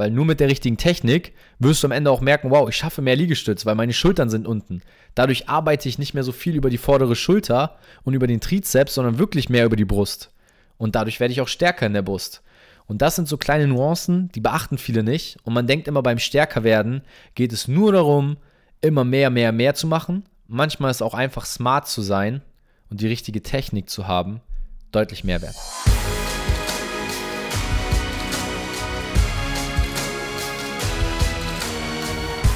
Weil 0.00 0.10
nur 0.10 0.24
mit 0.24 0.40
der 0.40 0.48
richtigen 0.48 0.78
Technik 0.78 1.34
wirst 1.58 1.82
du 1.82 1.86
am 1.86 1.92
Ende 1.92 2.10
auch 2.10 2.22
merken, 2.22 2.50
wow, 2.50 2.66
ich 2.66 2.74
schaffe 2.74 3.02
mehr 3.02 3.16
Liegestütz, 3.16 3.66
weil 3.66 3.74
meine 3.74 3.92
Schultern 3.92 4.30
sind 4.30 4.46
unten. 4.46 4.80
Dadurch 5.14 5.50
arbeite 5.50 5.90
ich 5.90 5.98
nicht 5.98 6.14
mehr 6.14 6.22
so 6.22 6.32
viel 6.32 6.56
über 6.56 6.70
die 6.70 6.78
vordere 6.78 7.14
Schulter 7.14 7.76
und 8.02 8.14
über 8.14 8.26
den 8.26 8.40
Trizeps, 8.40 8.94
sondern 8.94 9.18
wirklich 9.18 9.50
mehr 9.50 9.66
über 9.66 9.76
die 9.76 9.84
Brust. 9.84 10.30
Und 10.78 10.94
dadurch 10.94 11.20
werde 11.20 11.32
ich 11.32 11.42
auch 11.42 11.48
stärker 11.48 11.84
in 11.84 11.92
der 11.92 12.00
Brust. 12.00 12.40
Und 12.86 13.02
das 13.02 13.14
sind 13.14 13.28
so 13.28 13.36
kleine 13.36 13.66
Nuancen, 13.66 14.32
die 14.32 14.40
beachten 14.40 14.78
viele 14.78 15.02
nicht. 15.02 15.36
Und 15.42 15.52
man 15.52 15.66
denkt 15.66 15.86
immer 15.86 16.02
beim 16.02 16.18
Stärkerwerden 16.18 17.02
geht 17.34 17.52
es 17.52 17.68
nur 17.68 17.92
darum, 17.92 18.38
immer 18.80 19.04
mehr, 19.04 19.28
mehr, 19.28 19.52
mehr 19.52 19.74
zu 19.74 19.86
machen. 19.86 20.24
Manchmal 20.46 20.92
ist 20.92 21.02
auch 21.02 21.12
einfach 21.12 21.44
smart 21.44 21.86
zu 21.86 22.00
sein 22.00 22.40
und 22.88 23.02
die 23.02 23.06
richtige 23.06 23.42
Technik 23.42 23.90
zu 23.90 24.08
haben, 24.08 24.40
deutlich 24.92 25.24
mehr 25.24 25.42
wert. 25.42 25.56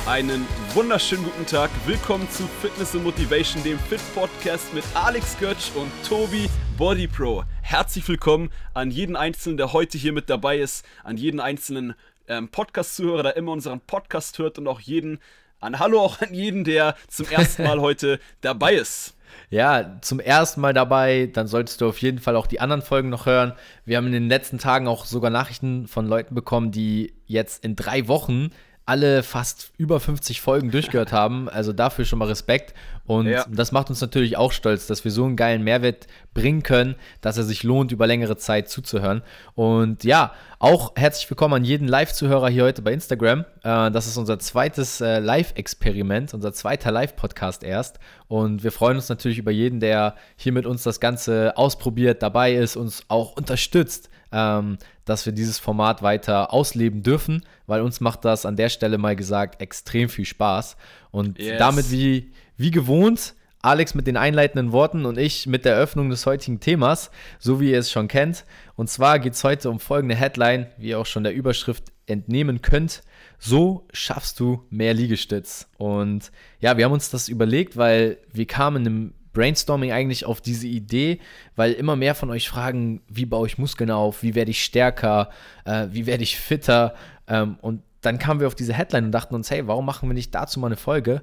Einen 0.06 0.46
wunderschönen 0.74 1.24
guten 1.24 1.46
Tag. 1.46 1.70
Willkommen 1.86 2.28
zu 2.28 2.42
Fitness 2.60 2.94
and 2.94 3.04
Motivation, 3.04 3.62
dem 3.64 3.78
Fit 3.78 4.02
Podcast 4.14 4.74
mit 4.74 4.84
Alex 4.92 5.34
Götz 5.38 5.72
und 5.74 5.90
Tobi 6.06 6.50
Body 6.76 7.08
Pro. 7.08 7.44
Herzlich 7.62 8.06
willkommen 8.06 8.50
an 8.74 8.90
jeden 8.90 9.16
Einzelnen, 9.16 9.56
der 9.56 9.72
heute 9.72 9.96
hier 9.96 10.12
mit 10.12 10.28
dabei 10.28 10.58
ist, 10.58 10.84
an 11.04 11.16
jeden 11.16 11.40
einzelnen 11.40 11.94
ähm, 12.28 12.50
Podcast-Zuhörer, 12.50 13.22
der 13.22 13.36
immer 13.38 13.52
unseren 13.52 13.80
Podcast 13.80 14.38
hört 14.38 14.58
und 14.58 14.68
auch 14.68 14.80
jeden, 14.80 15.20
an 15.60 15.78
Hallo 15.78 16.02
auch 16.02 16.20
an 16.20 16.34
jeden, 16.34 16.64
der 16.64 16.96
zum 17.08 17.26
ersten 17.30 17.62
Mal 17.62 17.80
heute 17.80 18.20
dabei 18.42 18.74
ist. 18.74 19.16
Ja, 19.48 19.98
zum 20.02 20.20
ersten 20.20 20.60
Mal 20.60 20.74
dabei, 20.74 21.30
dann 21.32 21.46
solltest 21.46 21.80
du 21.80 21.88
auf 21.88 21.96
jeden 21.98 22.18
Fall 22.18 22.36
auch 22.36 22.46
die 22.46 22.60
anderen 22.60 22.82
Folgen 22.82 23.08
noch 23.08 23.24
hören. 23.24 23.54
Wir 23.86 23.96
haben 23.96 24.06
in 24.06 24.12
den 24.12 24.28
letzten 24.28 24.58
Tagen 24.58 24.86
auch 24.86 25.06
sogar 25.06 25.30
Nachrichten 25.30 25.88
von 25.88 26.06
Leuten 26.06 26.34
bekommen, 26.34 26.72
die 26.72 27.14
jetzt 27.24 27.64
in 27.64 27.74
drei 27.74 28.06
Wochen 28.06 28.50
alle 28.86 29.22
fast 29.22 29.72
über 29.78 29.98
50 30.00 30.40
Folgen 30.40 30.70
durchgehört 30.70 31.12
haben. 31.12 31.48
Also 31.48 31.72
dafür 31.72 32.04
schon 32.04 32.18
mal 32.18 32.28
Respekt. 32.28 32.74
Und 33.06 33.26
ja. 33.26 33.44
das 33.50 33.70
macht 33.70 33.90
uns 33.90 34.00
natürlich 34.00 34.36
auch 34.38 34.52
stolz, 34.52 34.86
dass 34.86 35.04
wir 35.04 35.10
so 35.10 35.24
einen 35.24 35.36
geilen 35.36 35.62
Mehrwert 35.62 36.06
bringen 36.32 36.62
können, 36.62 36.94
dass 37.20 37.36
er 37.36 37.44
sich 37.44 37.62
lohnt, 37.62 37.92
über 37.92 38.06
längere 38.06 38.36
Zeit 38.36 38.70
zuzuhören. 38.70 39.22
Und 39.54 40.04
ja, 40.04 40.32
auch 40.58 40.92
herzlich 40.96 41.28
willkommen 41.28 41.54
an 41.54 41.64
jeden 41.64 41.86
Live-Zuhörer 41.86 42.48
hier 42.48 42.64
heute 42.64 42.80
bei 42.80 42.92
Instagram. 42.92 43.44
Äh, 43.62 43.90
das 43.90 44.06
ist 44.06 44.16
unser 44.16 44.38
zweites 44.38 45.02
äh, 45.02 45.18
Live-Experiment, 45.18 46.32
unser 46.32 46.54
zweiter 46.54 46.90
Live-Podcast 46.90 47.62
erst. 47.62 47.98
Und 48.26 48.64
wir 48.64 48.72
freuen 48.72 48.96
uns 48.96 49.10
natürlich 49.10 49.38
über 49.38 49.50
jeden, 49.50 49.80
der 49.80 50.14
hier 50.36 50.52
mit 50.52 50.64
uns 50.64 50.82
das 50.82 50.98
Ganze 50.98 51.56
ausprobiert, 51.56 52.22
dabei 52.22 52.54
ist, 52.54 52.76
uns 52.76 53.04
auch 53.08 53.36
unterstützt 53.36 54.08
ähm, 54.34 54.78
dass 55.04 55.24
wir 55.24 55.32
dieses 55.32 55.60
Format 55.60 56.02
weiter 56.02 56.52
ausleben 56.52 57.02
dürfen, 57.02 57.44
weil 57.66 57.80
uns 57.82 58.00
macht 58.00 58.24
das 58.24 58.44
an 58.44 58.56
der 58.56 58.68
Stelle 58.68 58.98
mal 58.98 59.14
gesagt 59.14 59.62
extrem 59.62 60.08
viel 60.08 60.24
Spaß. 60.24 60.76
Und 61.12 61.38
yes. 61.38 61.58
damit 61.58 61.90
wie, 61.92 62.32
wie 62.56 62.72
gewohnt, 62.72 63.34
Alex 63.62 63.94
mit 63.94 64.06
den 64.06 64.16
einleitenden 64.16 64.72
Worten 64.72 65.06
und 65.06 65.16
ich 65.16 65.46
mit 65.46 65.64
der 65.64 65.74
Eröffnung 65.74 66.10
des 66.10 66.26
heutigen 66.26 66.60
Themas, 66.60 67.10
so 67.38 67.60
wie 67.60 67.70
ihr 67.70 67.78
es 67.78 67.90
schon 67.90 68.08
kennt. 68.08 68.44
Und 68.74 68.90
zwar 68.90 69.18
geht 69.20 69.34
es 69.34 69.44
heute 69.44 69.70
um 69.70 69.78
folgende 69.78 70.16
Headline, 70.16 70.66
wie 70.76 70.88
ihr 70.88 70.98
auch 70.98 71.06
schon 71.06 71.22
der 71.22 71.32
Überschrift 71.32 71.84
entnehmen 72.06 72.60
könnt. 72.60 73.02
So 73.38 73.86
schaffst 73.92 74.40
du 74.40 74.64
mehr 74.68 74.94
Liegestütz. 74.94 75.68
Und 75.78 76.32
ja, 76.60 76.76
wir 76.76 76.84
haben 76.84 76.92
uns 76.92 77.08
das 77.08 77.28
überlegt, 77.28 77.76
weil 77.76 78.18
wir 78.32 78.46
kamen 78.46 78.84
im 78.84 79.14
Brainstorming 79.34 79.92
eigentlich 79.92 80.24
auf 80.24 80.40
diese 80.40 80.66
Idee, 80.66 81.20
weil 81.56 81.72
immer 81.72 81.96
mehr 81.96 82.14
von 82.14 82.30
euch 82.30 82.48
fragen, 82.48 83.02
wie 83.08 83.26
baue 83.26 83.46
ich 83.46 83.58
Muskeln 83.58 83.90
auf, 83.90 84.22
wie 84.22 84.34
werde 84.34 84.50
ich 84.50 84.64
stärker, 84.64 85.28
äh, 85.66 85.88
wie 85.90 86.06
werde 86.06 86.22
ich 86.22 86.38
fitter. 86.38 86.94
Ähm, 87.28 87.58
und 87.60 87.82
dann 88.00 88.18
kamen 88.18 88.40
wir 88.40 88.46
auf 88.46 88.54
diese 88.54 88.72
Headline 88.72 89.06
und 89.06 89.12
dachten 89.12 89.34
uns, 89.34 89.50
hey, 89.50 89.66
warum 89.66 89.84
machen 89.84 90.08
wir 90.08 90.14
nicht 90.14 90.34
dazu 90.34 90.58
mal 90.60 90.68
eine 90.68 90.76
Folge? 90.76 91.20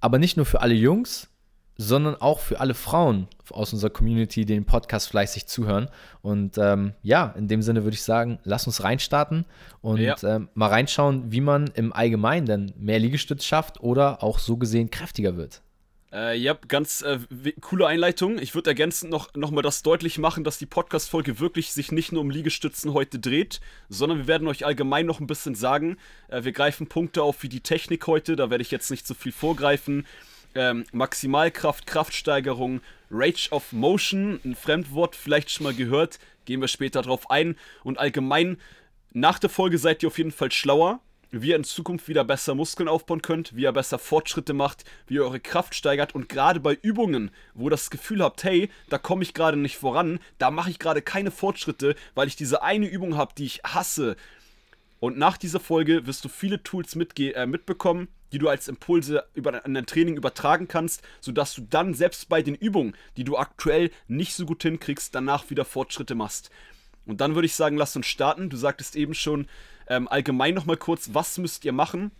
Aber 0.00 0.18
nicht 0.18 0.36
nur 0.36 0.46
für 0.46 0.60
alle 0.60 0.74
Jungs, 0.74 1.28
sondern 1.76 2.14
auch 2.16 2.38
für 2.38 2.60
alle 2.60 2.74
Frauen 2.74 3.26
aus 3.50 3.72
unserer 3.72 3.90
Community, 3.90 4.44
die 4.44 4.54
den 4.54 4.64
Podcast 4.64 5.08
fleißig 5.08 5.46
zuhören. 5.46 5.88
Und 6.22 6.56
ähm, 6.58 6.94
ja, 7.02 7.34
in 7.36 7.48
dem 7.48 7.62
Sinne 7.62 7.84
würde 7.84 7.94
ich 7.94 8.02
sagen, 8.02 8.38
lass 8.44 8.66
uns 8.66 8.84
reinstarten 8.84 9.44
und 9.80 10.00
ja. 10.00 10.16
ähm, 10.22 10.48
mal 10.54 10.68
reinschauen, 10.68 11.32
wie 11.32 11.40
man 11.40 11.68
im 11.74 11.92
Allgemeinen 11.92 12.46
denn 12.46 12.72
mehr 12.78 12.98
Liegestütz 12.98 13.44
schafft 13.44 13.80
oder 13.80 14.22
auch 14.22 14.38
so 14.38 14.56
gesehen 14.56 14.90
kräftiger 14.90 15.36
wird. 15.36 15.62
Äh, 16.14 16.36
ja, 16.38 16.56
ganz 16.68 17.02
äh, 17.02 17.18
coole 17.60 17.88
Einleitung. 17.88 18.38
Ich 18.38 18.54
würde 18.54 18.70
ergänzend 18.70 19.10
noch, 19.10 19.34
noch 19.34 19.50
mal 19.50 19.62
das 19.62 19.82
deutlich 19.82 20.16
machen, 20.18 20.44
dass 20.44 20.58
die 20.58 20.66
Podcast-Folge 20.66 21.40
wirklich 21.40 21.72
sich 21.72 21.90
nicht 21.90 22.12
nur 22.12 22.20
um 22.20 22.30
Liegestützen 22.30 22.92
heute 22.92 23.18
dreht, 23.18 23.60
sondern 23.88 24.18
wir 24.18 24.26
werden 24.28 24.46
euch 24.46 24.64
allgemein 24.64 25.06
noch 25.06 25.18
ein 25.18 25.26
bisschen 25.26 25.56
sagen. 25.56 25.96
Äh, 26.28 26.44
wir 26.44 26.52
greifen 26.52 26.86
Punkte 26.86 27.24
auf 27.24 27.42
wie 27.42 27.48
die 27.48 27.62
Technik 27.62 28.06
heute, 28.06 28.36
da 28.36 28.48
werde 28.48 28.62
ich 28.62 28.70
jetzt 28.70 28.92
nicht 28.92 29.08
so 29.08 29.14
viel 29.14 29.32
vorgreifen. 29.32 30.06
Ähm, 30.54 30.84
Maximalkraft, 30.92 31.84
Kraftsteigerung, 31.84 32.80
Rage 33.10 33.48
of 33.50 33.72
Motion, 33.72 34.38
ein 34.44 34.54
Fremdwort 34.54 35.16
vielleicht 35.16 35.50
schon 35.50 35.64
mal 35.64 35.74
gehört, 35.74 36.20
gehen 36.44 36.60
wir 36.60 36.68
später 36.68 37.02
drauf 37.02 37.28
ein. 37.28 37.56
Und 37.82 37.98
allgemein, 37.98 38.58
nach 39.12 39.40
der 39.40 39.50
Folge 39.50 39.78
seid 39.78 40.04
ihr 40.04 40.06
auf 40.06 40.18
jeden 40.18 40.30
Fall 40.30 40.52
schlauer 40.52 41.00
wie 41.42 41.50
ihr 41.50 41.56
in 41.56 41.64
Zukunft 41.64 42.08
wieder 42.08 42.24
besser 42.24 42.54
Muskeln 42.54 42.88
aufbauen 42.88 43.22
könnt, 43.22 43.56
wie 43.56 43.62
ihr 43.62 43.72
besser 43.72 43.98
Fortschritte 43.98 44.52
macht, 44.52 44.84
wie 45.06 45.14
ihr 45.14 45.24
eure 45.24 45.40
Kraft 45.40 45.74
steigert 45.74 46.14
und 46.14 46.28
gerade 46.28 46.60
bei 46.60 46.74
Übungen, 46.74 47.30
wo 47.54 47.66
ihr 47.66 47.70
das 47.70 47.90
Gefühl 47.90 48.22
habt, 48.22 48.44
hey, 48.44 48.70
da 48.88 48.98
komme 48.98 49.22
ich 49.22 49.34
gerade 49.34 49.56
nicht 49.56 49.76
voran, 49.76 50.20
da 50.38 50.50
mache 50.50 50.70
ich 50.70 50.78
gerade 50.78 51.02
keine 51.02 51.30
Fortschritte, 51.30 51.94
weil 52.14 52.28
ich 52.28 52.36
diese 52.36 52.62
eine 52.62 52.86
Übung 52.86 53.16
habe, 53.16 53.34
die 53.36 53.46
ich 53.46 53.62
hasse. 53.64 54.16
Und 55.00 55.18
nach 55.18 55.36
dieser 55.36 55.60
Folge 55.60 56.06
wirst 56.06 56.24
du 56.24 56.28
viele 56.28 56.62
Tools 56.62 56.96
äh, 56.96 57.46
mitbekommen, 57.46 58.08
die 58.32 58.38
du 58.38 58.48
als 58.48 58.68
Impulse 58.68 59.24
über, 59.34 59.64
an 59.64 59.74
dein 59.74 59.86
Training 59.86 60.16
übertragen 60.16 60.66
kannst, 60.66 61.02
sodass 61.20 61.54
du 61.54 61.62
dann 61.62 61.94
selbst 61.94 62.28
bei 62.28 62.42
den 62.42 62.54
Übungen, 62.54 62.96
die 63.16 63.24
du 63.24 63.36
aktuell 63.36 63.90
nicht 64.08 64.34
so 64.34 64.46
gut 64.46 64.62
hinkriegst, 64.62 65.14
danach 65.14 65.50
wieder 65.50 65.64
Fortschritte 65.64 66.14
machst. 66.14 66.50
Und 67.06 67.20
dann 67.20 67.34
würde 67.34 67.46
ich 67.46 67.54
sagen, 67.54 67.76
lass 67.76 67.96
uns 67.96 68.06
starten. 68.06 68.50
Du 68.50 68.56
sagtest 68.56 68.96
eben 68.96 69.14
schon, 69.14 69.46
ähm, 69.88 70.08
allgemein 70.08 70.54
nochmal 70.54 70.76
kurz, 70.76 71.10
was 71.12 71.38
müsst 71.38 71.64
ihr 71.64 71.72
machen, 71.72 72.10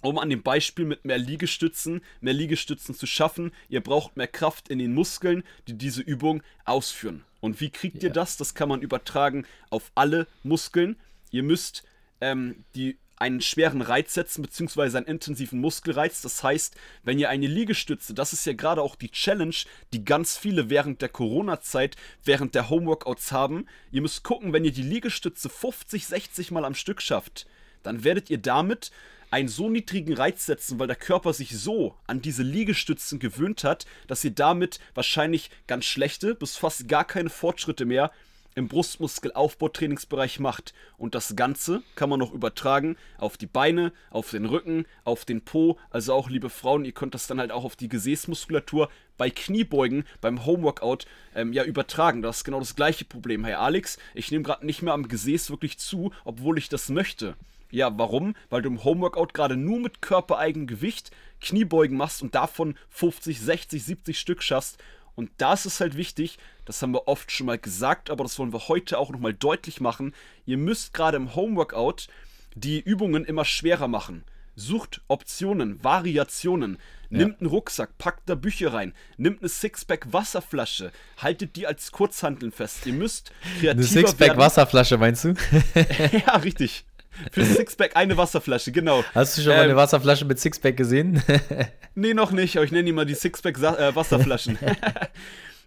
um 0.00 0.18
an 0.18 0.30
dem 0.30 0.42
Beispiel 0.42 0.84
mit 0.84 1.04
mehr 1.04 1.18
Liegestützen, 1.18 2.02
mehr 2.20 2.34
Liegestützen 2.34 2.94
zu 2.94 3.06
schaffen. 3.06 3.52
Ihr 3.68 3.82
braucht 3.82 4.16
mehr 4.16 4.28
Kraft 4.28 4.68
in 4.68 4.78
den 4.78 4.94
Muskeln, 4.94 5.42
die 5.68 5.74
diese 5.74 6.02
Übung 6.02 6.42
ausführen. 6.64 7.24
Und 7.40 7.60
wie 7.60 7.70
kriegt 7.70 8.02
ja. 8.02 8.08
ihr 8.08 8.12
das? 8.12 8.36
Das 8.36 8.54
kann 8.54 8.68
man 8.68 8.82
übertragen 8.82 9.46
auf 9.70 9.90
alle 9.94 10.26
Muskeln. 10.42 10.96
Ihr 11.30 11.42
müsst 11.42 11.84
ähm, 12.20 12.64
die 12.74 12.96
einen 13.20 13.42
schweren 13.42 13.82
Reiz 13.82 14.14
setzen, 14.14 14.42
beziehungsweise 14.42 14.96
einen 14.96 15.06
intensiven 15.06 15.60
Muskelreiz. 15.60 16.22
Das 16.22 16.42
heißt, 16.42 16.74
wenn 17.04 17.18
ihr 17.18 17.28
eine 17.28 17.46
Liegestütze, 17.46 18.14
das 18.14 18.32
ist 18.32 18.46
ja 18.46 18.54
gerade 18.54 18.82
auch 18.82 18.96
die 18.96 19.10
Challenge, 19.10 19.54
die 19.92 20.04
ganz 20.04 20.38
viele 20.38 20.70
während 20.70 21.02
der 21.02 21.10
Corona-Zeit, 21.10 21.96
während 22.24 22.54
der 22.54 22.70
Homeworkouts 22.70 23.30
haben. 23.30 23.66
Ihr 23.92 24.00
müsst 24.00 24.24
gucken, 24.24 24.52
wenn 24.52 24.64
ihr 24.64 24.72
die 24.72 24.82
Liegestütze 24.82 25.50
50, 25.50 26.06
60 26.06 26.50
Mal 26.50 26.64
am 26.64 26.74
Stück 26.74 27.02
schafft, 27.02 27.46
dann 27.82 28.04
werdet 28.04 28.30
ihr 28.30 28.38
damit 28.38 28.90
einen 29.30 29.48
so 29.48 29.68
niedrigen 29.68 30.14
Reiz 30.14 30.46
setzen, 30.46 30.78
weil 30.78 30.86
der 30.86 30.96
Körper 30.96 31.32
sich 31.32 31.56
so 31.56 31.94
an 32.06 32.22
diese 32.22 32.42
Liegestützen 32.42 33.18
gewöhnt 33.18 33.64
hat, 33.64 33.86
dass 34.06 34.24
ihr 34.24 34.32
damit 34.32 34.80
wahrscheinlich 34.94 35.50
ganz 35.66 35.84
schlechte 35.84 36.34
bis 36.34 36.56
fast 36.56 36.88
gar 36.88 37.04
keine 37.04 37.30
Fortschritte 37.30 37.84
mehr 37.84 38.10
im 38.54 38.68
Brustmuskelaufbautrainingsbereich 38.68 40.40
macht. 40.40 40.74
Und 40.96 41.14
das 41.14 41.36
Ganze 41.36 41.82
kann 41.94 42.10
man 42.10 42.18
noch 42.18 42.32
übertragen 42.32 42.96
auf 43.18 43.36
die 43.36 43.46
Beine, 43.46 43.92
auf 44.10 44.30
den 44.30 44.44
Rücken, 44.44 44.86
auf 45.04 45.24
den 45.24 45.42
Po. 45.42 45.78
Also 45.90 46.14
auch, 46.14 46.28
liebe 46.28 46.50
Frauen, 46.50 46.84
ihr 46.84 46.92
könnt 46.92 47.14
das 47.14 47.26
dann 47.26 47.40
halt 47.40 47.52
auch 47.52 47.64
auf 47.64 47.76
die 47.76 47.88
Gesäßmuskulatur 47.88 48.88
bei 49.16 49.30
Kniebeugen, 49.30 50.04
beim 50.20 50.44
Homeworkout 50.46 51.06
ähm, 51.34 51.52
ja 51.52 51.64
übertragen. 51.64 52.22
Das 52.22 52.38
ist 52.38 52.44
genau 52.44 52.58
das 52.58 52.76
gleiche 52.76 53.04
Problem. 53.04 53.44
Hey 53.44 53.54
Alex, 53.54 53.98
ich 54.14 54.30
nehme 54.30 54.44
gerade 54.44 54.66
nicht 54.66 54.82
mehr 54.82 54.94
am 54.94 55.08
Gesäß 55.08 55.50
wirklich 55.50 55.78
zu, 55.78 56.12
obwohl 56.24 56.58
ich 56.58 56.68
das 56.68 56.88
möchte. 56.88 57.36
Ja, 57.70 57.96
warum? 57.96 58.34
Weil 58.48 58.62
du 58.62 58.68
im 58.68 58.82
Homeworkout 58.82 59.28
gerade 59.32 59.56
nur 59.56 59.78
mit 59.78 60.02
körpereigenem 60.02 60.66
Gewicht 60.66 61.12
Kniebeugen 61.40 61.96
machst 61.96 62.22
und 62.22 62.34
davon 62.34 62.74
50, 62.90 63.40
60, 63.40 63.84
70 63.84 64.18
Stück 64.18 64.42
schaffst 64.42 64.78
und 65.14 65.30
da 65.38 65.54
ist 65.54 65.80
halt 65.80 65.96
wichtig, 65.96 66.38
das 66.64 66.80
haben 66.82 66.92
wir 66.92 67.08
oft 67.08 67.30
schon 67.32 67.46
mal 67.46 67.58
gesagt, 67.58 68.10
aber 68.10 68.24
das 68.24 68.38
wollen 68.38 68.52
wir 68.52 68.68
heute 68.68 68.98
auch 68.98 69.10
nochmal 69.10 69.34
deutlich 69.34 69.80
machen. 69.80 70.14
Ihr 70.46 70.56
müsst 70.56 70.94
gerade 70.94 71.16
im 71.16 71.34
Homeworkout 71.34 72.08
die 72.54 72.80
Übungen 72.80 73.24
immer 73.24 73.44
schwerer 73.44 73.88
machen. 73.88 74.24
Sucht 74.56 75.00
Optionen, 75.08 75.82
Variationen. 75.82 76.78
Nimmt 77.08 77.34
ja. 77.34 77.40
einen 77.40 77.50
Rucksack, 77.50 77.98
packt 77.98 78.28
da 78.28 78.36
Bücher 78.36 78.72
rein, 78.72 78.94
nimmt 79.16 79.40
eine 79.40 79.48
Sixpack 79.48 80.12
Wasserflasche, 80.12 80.92
haltet 81.16 81.56
die 81.56 81.66
als 81.66 81.90
Kurzhanteln 81.90 82.52
fest. 82.52 82.86
Ihr 82.86 82.92
müsst 82.92 83.32
kreativer 83.42 83.70
Eine 83.72 83.82
Sixpack 83.82 84.36
Wasserflasche 84.36 84.96
meinst 84.96 85.24
du? 85.24 85.34
ja, 86.26 86.36
richtig. 86.36 86.84
Für 87.32 87.44
Sixpack 87.44 87.96
eine 87.96 88.16
Wasserflasche, 88.16 88.72
genau. 88.72 89.04
Hast 89.14 89.38
du 89.38 89.42
schon 89.42 89.52
ähm, 89.52 89.58
mal 89.58 89.64
eine 89.64 89.76
Wasserflasche 89.76 90.24
mit 90.24 90.38
Sixpack 90.38 90.76
gesehen? 90.76 91.22
nee, 91.94 92.14
noch 92.14 92.30
nicht, 92.30 92.56
aber 92.56 92.64
ich 92.64 92.72
nenne 92.72 92.84
die 92.84 92.92
mal 92.92 93.06
die 93.06 93.14
Sixpack 93.14 93.58
äh, 93.58 93.94
Wasserflaschen. 93.94 94.58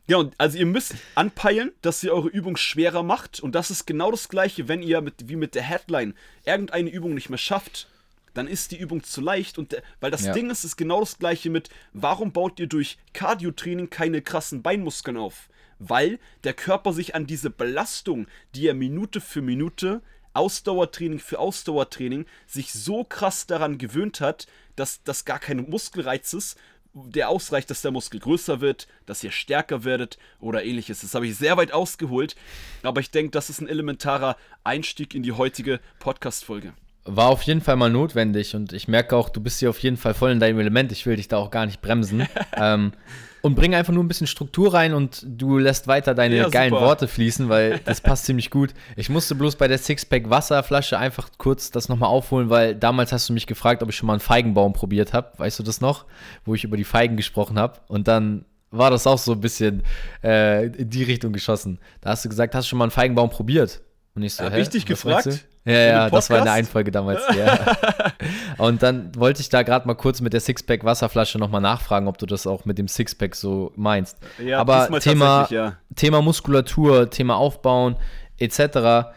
Ja, 0.06 0.22
also 0.38 0.58
ihr 0.58 0.66
müsst 0.66 0.96
anpeilen, 1.16 1.72
dass 1.82 2.04
ihr 2.04 2.14
eure 2.14 2.28
Übung 2.28 2.58
schwerer 2.58 3.04
macht. 3.04 3.40
Und 3.40 3.56
das 3.56 3.72
ist 3.72 3.86
genau 3.86 4.12
das 4.12 4.28
gleiche, 4.28 4.68
wenn 4.68 4.82
ihr 4.82 5.00
mit, 5.00 5.30
wie 5.30 5.38
mit 5.38 5.56
der 5.56 5.64
Headline 5.64 6.14
irgendeine 6.46 6.90
Übung 6.90 7.14
nicht 7.14 7.30
mehr 7.30 7.38
schafft, 7.38 7.88
dann 8.34 8.48
ist 8.48 8.72
die 8.72 8.78
Übung 8.78 9.04
zu 9.04 9.22
leicht. 9.22 9.58
Und 9.58 9.72
der, 9.72 9.82
weil 10.02 10.12
das 10.12 10.26
ja. 10.26 10.34
Ding 10.34 10.50
ist, 10.50 10.66
ist 10.66 10.76
genau 10.76 11.00
das 11.00 11.20
gleiche 11.20 11.50
mit, 11.50 11.70
warum 11.94 12.34
baut 12.34 12.60
ihr 12.60 12.68
durch 12.68 12.98
Cardio-Training 13.14 13.90
keine 13.90 14.22
krassen 14.22 14.62
Beinmuskeln 14.62 15.16
auf? 15.16 15.48
Weil 15.80 16.20
der 16.44 16.54
Körper 16.54 16.92
sich 16.92 17.16
an 17.16 17.26
diese 17.26 17.50
Belastung, 17.50 18.28
die 18.56 18.68
er 18.68 18.74
Minute 18.74 19.22
für 19.22 19.42
Minute 19.42 20.02
Ausdauertraining 20.34 21.20
für 21.20 21.40
Ausdauertraining 21.40 22.26
sich 22.48 22.74
so 22.74 23.04
krass 23.04 23.48
daran 23.48 23.78
gewöhnt 23.78 24.22
hat, 24.22 24.48
dass 24.76 25.04
das 25.04 25.26
gar 25.26 25.40
kein 25.40 25.70
Muskelreiz 25.70 26.34
ist, 26.34 26.58
der 26.94 27.30
ausreicht, 27.30 27.70
dass 27.70 27.82
der 27.82 27.92
Muskel 27.92 28.20
größer 28.20 28.62
wird, 28.62 28.88
dass 29.06 29.24
ihr 29.24 29.32
stärker 29.32 29.84
werdet 29.84 30.18
oder 30.40 30.64
ähnliches. 30.64 31.02
Das 31.02 31.16
habe 31.16 31.28
ich 31.28 31.36
sehr 31.36 31.58
weit 31.58 31.72
ausgeholt, 31.72 32.36
aber 32.84 33.02
ich 33.02 33.10
denke, 33.10 33.32
das 33.32 33.50
ist 33.50 33.62
ein 33.62 33.68
elementarer 33.68 34.38
Einstieg 34.64 35.16
in 35.16 35.24
die 35.24 35.32
heutige 35.32 35.80
Podcast-Folge 36.00 36.74
war 37.06 37.28
auf 37.28 37.42
jeden 37.44 37.62
Fall 37.62 37.76
mal 37.76 37.90
notwendig 37.90 38.56
und 38.56 38.72
ich 38.72 38.88
merke 38.88 39.16
auch, 39.16 39.30
du 39.30 39.42
bist 39.42 39.60
hier 39.60 39.70
auf 39.70 39.80
jeden 39.80 39.98
Fall 39.98 40.14
voll 40.14 40.32
in 40.32 40.40
deinem 40.40 40.60
Element. 40.60 40.92
Ich 40.92 41.06
will 41.06 41.18
dich 41.18 41.28
da 41.28 41.38
auch 41.38 41.52
gar 41.52 41.66
nicht 41.66 41.82
bremsen. 41.82 42.28
ähm, 42.56 42.94
und 43.44 43.56
bring 43.56 43.76
einfach 43.76 43.92
nur 43.92 44.02
ein 44.02 44.08
bisschen 44.08 44.26
Struktur 44.26 44.74
rein 44.74 44.94
und 44.94 45.22
du 45.28 45.58
lässt 45.58 45.88
weiter 45.88 46.16
deine 46.16 46.38
ja, 46.38 46.50
geilen 46.50 46.72
Worte 46.72 47.10
fließen, 47.10 47.50
weil 47.50 47.82
das 47.84 48.00
passt 48.00 48.24
ziemlich 48.26 48.50
gut. 48.50 48.74
Ich 48.96 49.10
musste 49.10 49.36
bloß 49.36 49.58
bei 49.58 49.68
der 49.68 49.78
Sixpack 49.78 50.30
Wasserflasche 50.30 50.98
einfach 50.98 51.28
kurz 51.38 51.70
das 51.70 51.90
nochmal 51.90 52.08
aufholen, 52.08 52.50
weil 52.50 52.74
damals 52.74 53.12
hast 53.12 53.28
du 53.28 53.34
mich 53.34 53.46
gefragt, 53.46 53.84
ob 53.84 53.90
ich 53.90 53.98
schon 53.98 54.08
mal 54.08 54.14
einen 54.14 54.22
Feigenbaum 54.22 54.72
probiert 54.72 55.12
habe. 55.12 55.34
Weißt 55.38 55.60
du 55.60 55.64
das 55.64 55.82
noch? 55.82 56.06
Wo 56.46 56.56
ich 56.56 56.64
über 56.64 56.78
die 56.78 56.86
Feigen 56.86 57.18
gesprochen 57.18 57.60
habe. 57.60 57.82
Und 57.90 58.08
dann 58.08 58.46
war 58.72 58.90
das 58.90 59.06
auch 59.06 59.18
so 59.18 59.34
ein 59.34 59.42
bisschen 59.42 59.84
äh, 60.24 60.68
in 60.68 60.90
die 60.90 61.04
Richtung 61.04 61.34
geschossen. 61.34 61.80
Da 62.00 62.12
hast 62.12 62.24
du 62.24 62.30
gesagt, 62.30 62.56
hast 62.56 62.64
du 62.66 62.70
schon 62.70 62.80
mal 62.80 62.86
einen 62.86 62.92
Feigenbaum 62.92 63.30
probiert? 63.30 63.82
Und 64.16 64.22
ich 64.22 64.36
so, 64.36 64.44
hä, 64.44 64.56
richtig 64.56 64.86
gefragt? 64.86 65.46
Ja, 65.66 65.74
ja, 65.74 66.10
das 66.10 66.30
war 66.30 66.42
eine 66.42 66.52
Einfolge 66.52 66.92
damals. 66.92 67.22
ja. 67.36 67.60
Und 68.58 68.84
dann 68.84 69.16
wollte 69.16 69.42
ich 69.42 69.50
da 69.50 69.64
gerade 69.64 69.88
mal 69.88 69.96
kurz 69.96 70.22
mit 70.22 70.34
der 70.34 70.40
Sixpack 70.40 70.84
Wasserflasche 70.84 71.40
nochmal 71.40 71.62
nachfragen, 71.62 72.08
ob 72.08 72.18
du 72.18 72.26
das 72.26 72.46
auch 72.46 72.66
mit 72.66 72.78
dem 72.78 72.88
Sixpack 72.88 73.36
so 73.36 73.72
meinst. 73.76 74.18
Ja, 74.44 74.60
Aber 74.60 75.00
Thema, 75.00 75.48
ja. 75.50 75.78
Thema 75.96 76.22
Muskulatur, 76.22 77.10
Thema 77.10 77.38
Aufbauen 77.38 77.96
etc. 78.38 79.10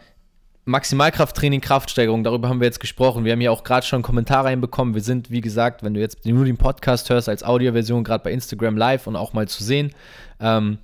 Maximalkrafttraining, 0.65 1.61
Kraftsteigerung, 1.61 2.23
darüber 2.23 2.49
haben 2.49 2.59
wir 2.59 2.65
jetzt 2.65 2.79
gesprochen. 2.79 3.23
Wir 3.23 3.33
haben 3.33 3.41
ja 3.41 3.51
auch 3.51 3.63
gerade 3.63 3.85
schon 3.85 4.01
Kommentare 4.01 4.47
reinbekommen. 4.47 4.95
Wir 4.95 5.01
sind, 5.01 5.29
wie 5.31 5.41
gesagt, 5.41 5.83
wenn 5.83 5.93
du 5.93 5.99
jetzt 5.99 6.25
nur 6.25 6.45
den 6.45 6.57
Podcast 6.57 7.09
hörst, 7.09 7.29
als 7.29 7.43
Audioversion 7.43 8.03
gerade 8.03 8.23
bei 8.23 8.31
Instagram 8.31 8.77
live 8.77 9.07
und 9.07 9.15
auch 9.15 9.33
mal 9.33 9.47
zu 9.47 9.63
sehen. 9.63 9.93
Ähm, 10.39 10.77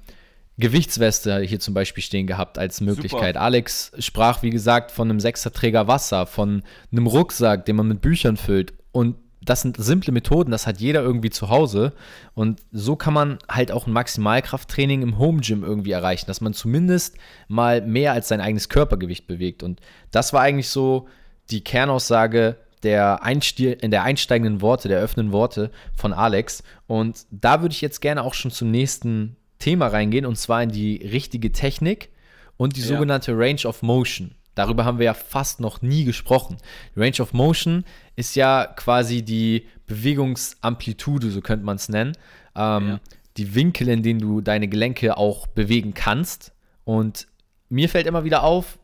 Gewichtsweste 0.57 1.39
hier 1.41 1.59
zum 1.59 1.73
Beispiel 1.73 2.03
stehen 2.03 2.27
gehabt 2.27 2.59
als 2.59 2.79
Möglichkeit. 2.79 3.35
Super. 3.35 3.41
Alex 3.41 3.91
sprach, 3.97 4.44
wie 4.44 4.51
gesagt, 4.51 4.91
von 4.91 5.09
einem 5.09 5.19
Sechserträger 5.19 5.88
Wasser, 5.88 6.27
von 6.27 6.63
einem 6.91 7.07
Rucksack, 7.07 7.65
den 7.65 7.75
man 7.75 7.88
mit 7.88 8.01
Büchern 8.01 8.38
füllt. 8.38 8.73
Und 8.91 9.15
das 9.41 9.61
sind 9.61 9.77
simple 9.77 10.13
Methoden, 10.13 10.51
das 10.51 10.67
hat 10.67 10.79
jeder 10.79 11.01
irgendwie 11.01 11.31
zu 11.31 11.50
Hause. 11.50 11.94
Und 12.33 12.61
so 12.71 12.95
kann 12.95 13.13
man 13.13 13.39
halt 13.50 13.71
auch 13.71 13.88
ein 13.88 13.94
Maximalkrafttraining 13.94 15.01
im 15.01 15.17
Home 15.17 15.41
Gym 15.41 15.63
irgendwie 15.63 15.91
erreichen, 15.91 16.27
dass 16.27 16.39
man 16.39 16.53
zumindest 16.53 17.17
mal 17.47 17.81
mehr 17.81 18.13
als 18.13 18.27
sein 18.27 18.39
eigenes 18.39 18.69
Körpergewicht 18.69 19.27
bewegt. 19.27 19.63
Und 19.63 19.81
das 20.11 20.33
war 20.33 20.41
eigentlich 20.41 20.69
so 20.69 21.07
die 21.50 21.63
Kernaussage 21.63 22.57
der 22.83 23.21
in 23.23 23.91
der 23.91 24.03
einsteigenden 24.03 24.61
Worte, 24.61 24.89
der 24.89 25.00
öffnenden 25.00 25.31
Worte 25.31 25.71
von 25.95 26.11
Alex. 26.11 26.63
Und 26.85 27.25
da 27.31 27.61
würde 27.61 27.73
ich 27.73 27.81
jetzt 27.81 28.01
gerne 28.01 28.23
auch 28.23 28.33
schon 28.33 28.51
zum 28.51 28.71
nächsten 28.71 29.38
Thema 29.59 29.88
reingehen 29.88 30.25
und 30.25 30.38
zwar 30.38 30.63
in 30.63 30.69
die 30.69 30.97
richtige 30.97 31.51
Technik 31.51 32.09
und 32.57 32.75
die 32.75 32.81
ja. 32.81 32.88
sogenannte 32.88 33.38
Range 33.38 33.61
of 33.65 33.81
Motion. 33.81 34.35
Darüber 34.55 34.85
haben 34.85 35.00
wir 35.00 35.05
ja 35.05 35.13
fast 35.13 35.59
noch 35.59 35.81
nie 35.81 36.03
gesprochen. 36.03 36.57
Range 36.95 37.19
of 37.21 37.33
Motion 37.33 37.85
ist 38.15 38.35
ja 38.35 38.65
quasi 38.65 39.23
die 39.23 39.67
Bewegungsamplitude, 39.88 41.31
so 41.31 41.41
könnte 41.41 41.65
man 41.65 41.77
es 41.77 41.89
nennen. 41.89 42.15
Ähm, 42.55 42.88
ja. 42.88 43.00
Die 43.38 43.55
Winkel, 43.55 43.89
in 43.89 44.03
denen 44.03 44.19
du 44.19 44.41
deine 44.41 44.67
Gelenke 44.67 45.17
auch 45.17 45.47
bewegen 45.47 45.95
kannst. 45.95 46.53
Und 46.83 47.27
mir 47.69 47.89
fällt 47.89 48.05
immer 48.05 48.23
wieder 48.23 48.44
auf, 48.44 48.77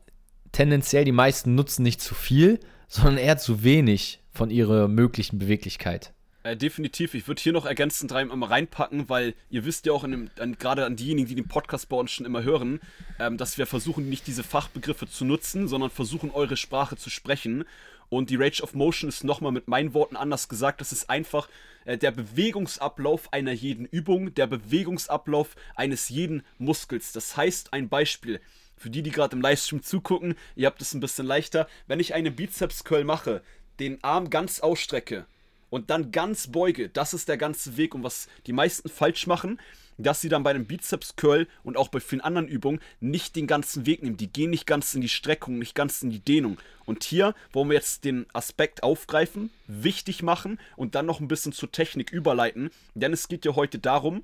tendenziell 0.52 1.06
die 1.06 1.12
meisten 1.12 1.54
nutzen 1.54 1.84
nicht 1.84 2.02
zu 2.02 2.16
viel, 2.16 2.60
sondern 2.88 3.18
eher 3.18 3.38
zu 3.38 3.64
wenig 3.64 4.22
von 4.32 4.50
ihrer 4.50 4.88
möglichen 4.88 5.38
Beweglichkeit. 5.38 6.14
Äh, 6.42 6.56
definitiv. 6.56 7.16
Ich 7.16 7.28
würde 7.28 7.42
hier 7.42 7.52
noch 7.52 7.66
ergänzend 7.66 8.14
reinpacken, 8.14 9.10
weil 9.10 9.34
ihr 9.50 9.66
wisst 9.66 9.86
ja 9.86 9.92
auch, 9.92 10.08
gerade 10.58 10.86
an 10.86 10.96
diejenigen, 10.96 11.28
die 11.28 11.36
den 11.36 11.50
Podcast 11.50 11.90
bei 11.90 11.98
uns 11.98 12.12
schon 12.12 12.26
immer 12.26 12.44
hören, 12.44 12.80
ähm, 13.20 13.38
dass 13.38 13.58
wir 13.58 13.66
versuchen, 13.66 14.10
nicht 14.10 14.26
diese 14.26 14.44
Fachbegriffe 14.44 15.08
zu 15.08 15.26
nutzen, 15.26 15.68
sondern 15.68 15.90
versuchen, 15.90 16.32
eure 16.32 16.56
Sprache 16.56 16.96
zu 16.96 17.10
sprechen. 17.10 17.66
Und 18.08 18.30
die 18.30 18.38
Rage 18.38 18.64
of 18.64 18.74
Motion 18.74 19.10
ist 19.10 19.24
nochmal 19.24 19.52
mit 19.52 19.68
meinen 19.68 19.94
Worten 19.94 20.16
anders 20.16 20.48
gesagt. 20.48 20.80
Das 20.80 20.94
ist 20.94 21.10
einfach 21.10 21.50
äh, 21.84 21.98
der 21.98 22.12
Bewegungsablauf 22.12 23.34
einer 23.34 23.52
jeden 23.52 23.86
Übung, 23.86 24.34
der 24.34 24.48
Bewegungsablauf 24.48 25.58
eines 25.76 26.08
jeden 26.08 26.44
Muskels. 26.58 27.12
Das 27.12 27.36
heißt, 27.36 27.74
ein 27.74 27.90
Beispiel. 27.90 28.40
Für 28.78 28.90
die, 28.90 29.04
die 29.04 29.12
gerade 29.12 29.36
im 29.36 29.42
Livestream 29.42 29.84
zugucken, 29.84 30.36
ihr 30.56 30.68
habt 30.68 30.82
es 30.82 30.94
ein 30.94 31.02
bisschen 31.02 31.26
leichter. 31.26 31.68
Wenn 31.88 32.00
ich 32.00 32.14
eine 32.14 32.32
Bizeps-Curl 32.32 33.04
mache, 33.04 33.42
den 33.82 34.02
Arm 34.06 34.30
ganz 34.30 34.62
ausstrecke, 34.62 35.26
und 35.70 35.90
dann 35.90 36.12
ganz 36.12 36.48
beuge. 36.48 36.90
Das 36.90 37.14
ist 37.14 37.30
der 37.30 37.38
ganze 37.38 37.78
Weg 37.78 37.96
und 37.96 38.04
was 38.04 38.28
die 38.48 38.54
meisten 38.54 38.90
falsch 38.90 39.28
machen, 39.28 39.60
dass 40.00 40.22
sie 40.22 40.30
dann 40.30 40.44
bei 40.44 40.52
einem 40.52 40.66
Bizeps 40.66 41.16
Curl 41.16 41.48
und 41.64 41.78
auch 41.78 41.90
bei 41.90 42.00
vielen 42.00 42.22
anderen 42.22 42.48
Übungen 42.48 42.80
nicht 43.02 43.36
den 43.36 43.48
ganzen 43.48 43.86
Weg 43.86 44.02
nehmen. 44.02 44.18
Die 44.18 44.32
gehen 44.32 44.50
nicht 44.50 44.66
ganz 44.66 44.96
in 44.96 45.02
die 45.02 45.10
Streckung, 45.10 45.60
nicht 45.60 45.76
ganz 45.76 46.02
in 46.02 46.10
die 46.10 46.22
Dehnung. 46.22 46.58
Und 46.86 47.04
hier 47.04 47.36
wollen 47.52 47.70
wir 47.70 47.76
jetzt 47.76 48.06
den 48.06 48.26
Aspekt 48.34 48.82
aufgreifen, 48.82 49.52
wichtig 49.68 50.24
machen 50.24 50.60
und 50.78 50.96
dann 50.96 51.06
noch 51.06 51.20
ein 51.20 51.28
bisschen 51.28 51.52
zur 51.52 51.72
Technik 51.72 52.12
überleiten, 52.12 52.72
denn 52.96 53.14
es 53.14 53.28
geht 53.28 53.46
ja 53.46 53.56
heute 53.56 53.78
darum, 53.78 54.24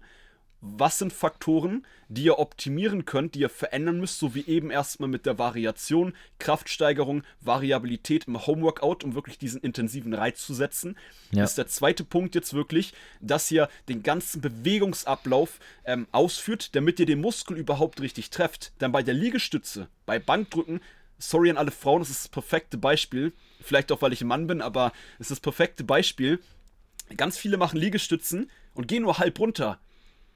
was 0.78 0.98
sind 0.98 1.14
Faktoren, 1.14 1.86
die 2.08 2.24
ihr 2.24 2.40
optimieren 2.40 3.06
könnt, 3.06 3.36
die 3.36 3.42
ihr 3.42 3.50
verändern 3.50 4.00
müsst, 4.00 4.18
so 4.18 4.34
wie 4.34 4.46
eben 4.46 4.72
erstmal 4.72 5.10
mit 5.10 5.26
der 5.26 5.38
Variation, 5.38 6.14
Kraftsteigerung, 6.40 7.24
Variabilität 7.42 8.26
im 8.28 8.46
Homeworkout, 8.46 9.04
um 9.04 9.14
wirklich 9.14 9.38
diesen 9.38 9.62
intensiven 9.62 10.14
Reiz 10.14 10.44
zu 10.46 10.54
setzen. 10.54 10.98
Ja. 11.32 11.44
Ist 11.44 11.58
der 11.58 11.68
zweite 11.68 12.04
Punkt 12.04 12.34
jetzt 12.36 12.54
wirklich, 12.54 12.94
dass 13.22 13.50
ihr 13.52 13.70
den 13.90 14.02
ganzen 14.02 14.42
Bewegungsablauf 14.42 15.60
ähm, 15.86 16.08
ausführt, 16.12 16.76
damit 16.76 17.00
ihr 17.00 17.06
den 17.06 17.22
Muskel 17.22 17.58
überhaupt 17.58 18.02
richtig 18.02 18.32
trefft. 18.32 18.74
Denn 18.82 18.92
bei 18.92 19.04
der 19.04 19.14
Liegestütze, 19.14 19.88
bei 20.06 20.18
Bankdrücken, 20.18 20.82
sorry 21.20 21.52
an 21.52 21.58
alle 21.58 21.72
Frauen, 21.72 22.02
das 22.02 22.10
ist 22.10 22.26
das 22.26 22.30
perfekte 22.30 22.78
Beispiel. 22.78 23.34
Vielleicht 23.62 23.92
auch, 23.92 24.02
weil 24.02 24.14
ich 24.14 24.22
ein 24.22 24.28
Mann 24.28 24.48
bin, 24.48 24.62
aber 24.62 24.92
es 25.20 25.28
ist 25.28 25.32
das 25.32 25.40
perfekte 25.40 25.84
Beispiel. 25.84 26.40
Ganz 27.18 27.38
viele 27.38 27.58
machen 27.58 27.80
Liegestützen 27.80 28.50
und 28.74 28.88
gehen 28.88 29.04
nur 29.04 29.20
halb 29.20 29.40
runter 29.40 29.80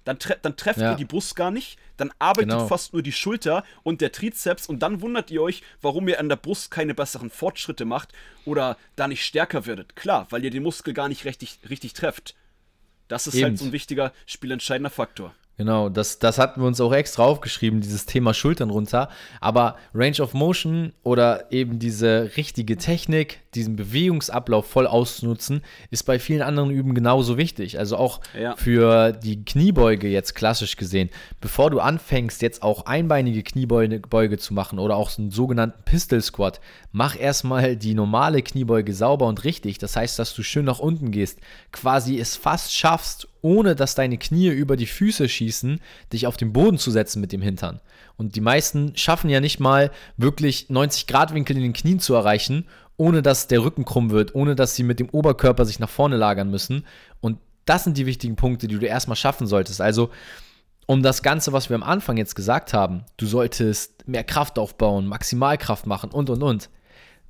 dann, 0.09 0.17
tre 0.17 0.37
dann 0.41 0.57
trefft 0.57 0.79
ja. 0.79 0.91
ihr 0.91 0.97
die 0.97 1.05
Brust 1.05 1.35
gar 1.35 1.51
nicht, 1.51 1.77
dann 1.97 2.11
arbeitet 2.17 2.49
genau. 2.49 2.67
fast 2.67 2.93
nur 2.93 3.03
die 3.03 3.11
Schulter 3.11 3.63
und 3.83 4.01
der 4.01 4.11
Trizeps 4.11 4.65
und 4.65 4.79
dann 4.79 5.01
wundert 5.01 5.29
ihr 5.29 5.43
euch, 5.43 5.61
warum 5.83 6.07
ihr 6.07 6.19
an 6.19 6.29
der 6.29 6.35
Brust 6.35 6.71
keine 6.71 6.95
besseren 6.95 7.29
Fortschritte 7.29 7.85
macht 7.85 8.11
oder 8.43 8.75
da 8.95 9.07
nicht 9.07 9.23
stärker 9.23 9.67
werdet. 9.67 9.95
Klar, 9.95 10.25
weil 10.31 10.43
ihr 10.43 10.49
den 10.49 10.63
Muskel 10.63 10.95
gar 10.95 11.09
nicht 11.09 11.25
richtig, 11.25 11.59
richtig 11.69 11.93
trefft. 11.93 12.33
Das 13.07 13.27
ist 13.27 13.33
halt 13.33 13.41
Eben. 13.41 13.49
halt 13.49 13.59
so 13.59 13.65
ein 13.65 13.71
wichtiger, 13.71 14.11
spielentscheidender 14.25 14.89
Faktor. 14.89 15.35
Genau, 15.57 15.89
das, 15.89 16.17
das 16.17 16.39
hatten 16.39 16.61
wir 16.61 16.67
uns 16.67 16.81
auch 16.81 16.93
extra 16.93 17.23
aufgeschrieben, 17.23 17.81
dieses 17.81 18.07
Thema 18.07 18.33
Schultern 18.33 18.71
runter. 18.71 19.09
Aber 19.41 19.77
Range 19.93 20.21
of 20.21 20.33
Motion 20.33 20.93
oder 21.03 21.51
eben 21.51 21.77
diese 21.77 22.31
richtige 22.35 22.77
Technik, 22.77 23.41
diesen 23.55 23.75
Bewegungsablauf 23.75 24.67
voll 24.67 24.85
auszunutzen, 24.85 25.61
ist 25.89 26.03
bei 26.03 26.19
vielen 26.19 26.41
anderen 26.41 26.69
Üben 26.69 26.93
genauso 26.93 27.37
wichtig. 27.37 27.79
Also 27.79 27.97
auch 27.97 28.21
ja. 28.39 28.55
für 28.55 29.11
die 29.11 29.43
Kniebeuge 29.43 30.07
jetzt 30.07 30.35
klassisch 30.35 30.75
gesehen. 30.75 31.09
Bevor 31.41 31.71
du 31.71 31.79
anfängst, 31.79 32.41
jetzt 32.41 32.61
auch 32.61 32.85
einbeinige 32.85 33.43
Kniebeuge 33.43 34.37
zu 34.37 34.53
machen 34.53 34.79
oder 34.79 34.95
auch 34.95 35.09
so 35.09 35.21
einen 35.21 35.31
sogenannten 35.31 35.83
Pistol 35.83 36.21
Squat, 36.21 36.59
mach 36.91 37.19
erstmal 37.19 37.75
die 37.75 37.95
normale 37.95 38.41
Kniebeuge 38.41 38.93
sauber 38.93 39.27
und 39.27 39.43
richtig. 39.43 39.77
Das 39.79 39.95
heißt, 39.95 40.19
dass 40.19 40.33
du 40.33 40.43
schön 40.43 40.65
nach 40.65 40.79
unten 40.79 41.11
gehst, 41.11 41.39
quasi 41.71 42.19
es 42.19 42.35
fast 42.35 42.73
schaffst, 42.75 43.27
ohne 43.41 43.75
dass 43.75 43.95
deine 43.95 44.17
Knie 44.17 44.49
über 44.49 44.77
die 44.77 44.85
Füße 44.85 45.27
schießen, 45.27 45.79
dich 46.13 46.27
auf 46.27 46.37
den 46.37 46.53
Boden 46.53 46.77
zu 46.77 46.91
setzen 46.91 47.21
mit 47.21 47.31
dem 47.31 47.41
Hintern. 47.41 47.79
Und 48.17 48.35
die 48.35 48.41
meisten 48.41 48.91
schaffen 48.97 49.29
ja 49.29 49.39
nicht 49.39 49.61
mal 49.61 49.91
wirklich 50.17 50.69
90 50.69 51.07
Grad 51.07 51.33
Winkel 51.33 51.55
in 51.55 51.63
den 51.63 51.73
Knien 51.73 52.01
zu 52.01 52.13
erreichen, 52.15 52.65
ohne 52.99 53.21
dass 53.21 53.47
der 53.47 53.63
Rücken 53.63 53.85
krumm 53.85 54.11
wird, 54.11 54.35
ohne 54.35 54.55
dass 54.55 54.75
sie 54.75 54.83
mit 54.83 54.99
dem 54.99 55.09
Oberkörper 55.09 55.65
sich 55.65 55.79
nach 55.79 55.89
vorne 55.89 56.17
lagern 56.17 56.51
müssen. 56.51 56.85
Und 57.21 57.39
das 57.65 57.85
sind 57.85 57.97
die 57.97 58.05
wichtigen 58.05 58.35
Punkte, 58.35 58.67
die 58.67 58.77
du 58.77 58.85
erstmal 58.85 59.15
schaffen 59.15 59.47
solltest. 59.47 59.79
Also, 59.79 60.09
um 60.85 61.01
das 61.01 61.23
Ganze, 61.23 61.53
was 61.53 61.69
wir 61.69 61.75
am 61.75 61.83
Anfang 61.83 62.17
jetzt 62.17 62.35
gesagt 62.35 62.73
haben, 62.73 63.05
du 63.17 63.25
solltest 63.25 64.07
mehr 64.07 64.23
Kraft 64.23 64.59
aufbauen, 64.59 65.05
Maximalkraft 65.05 65.85
machen 65.87 66.11
und 66.11 66.29
und 66.29 66.43
und 66.43 66.69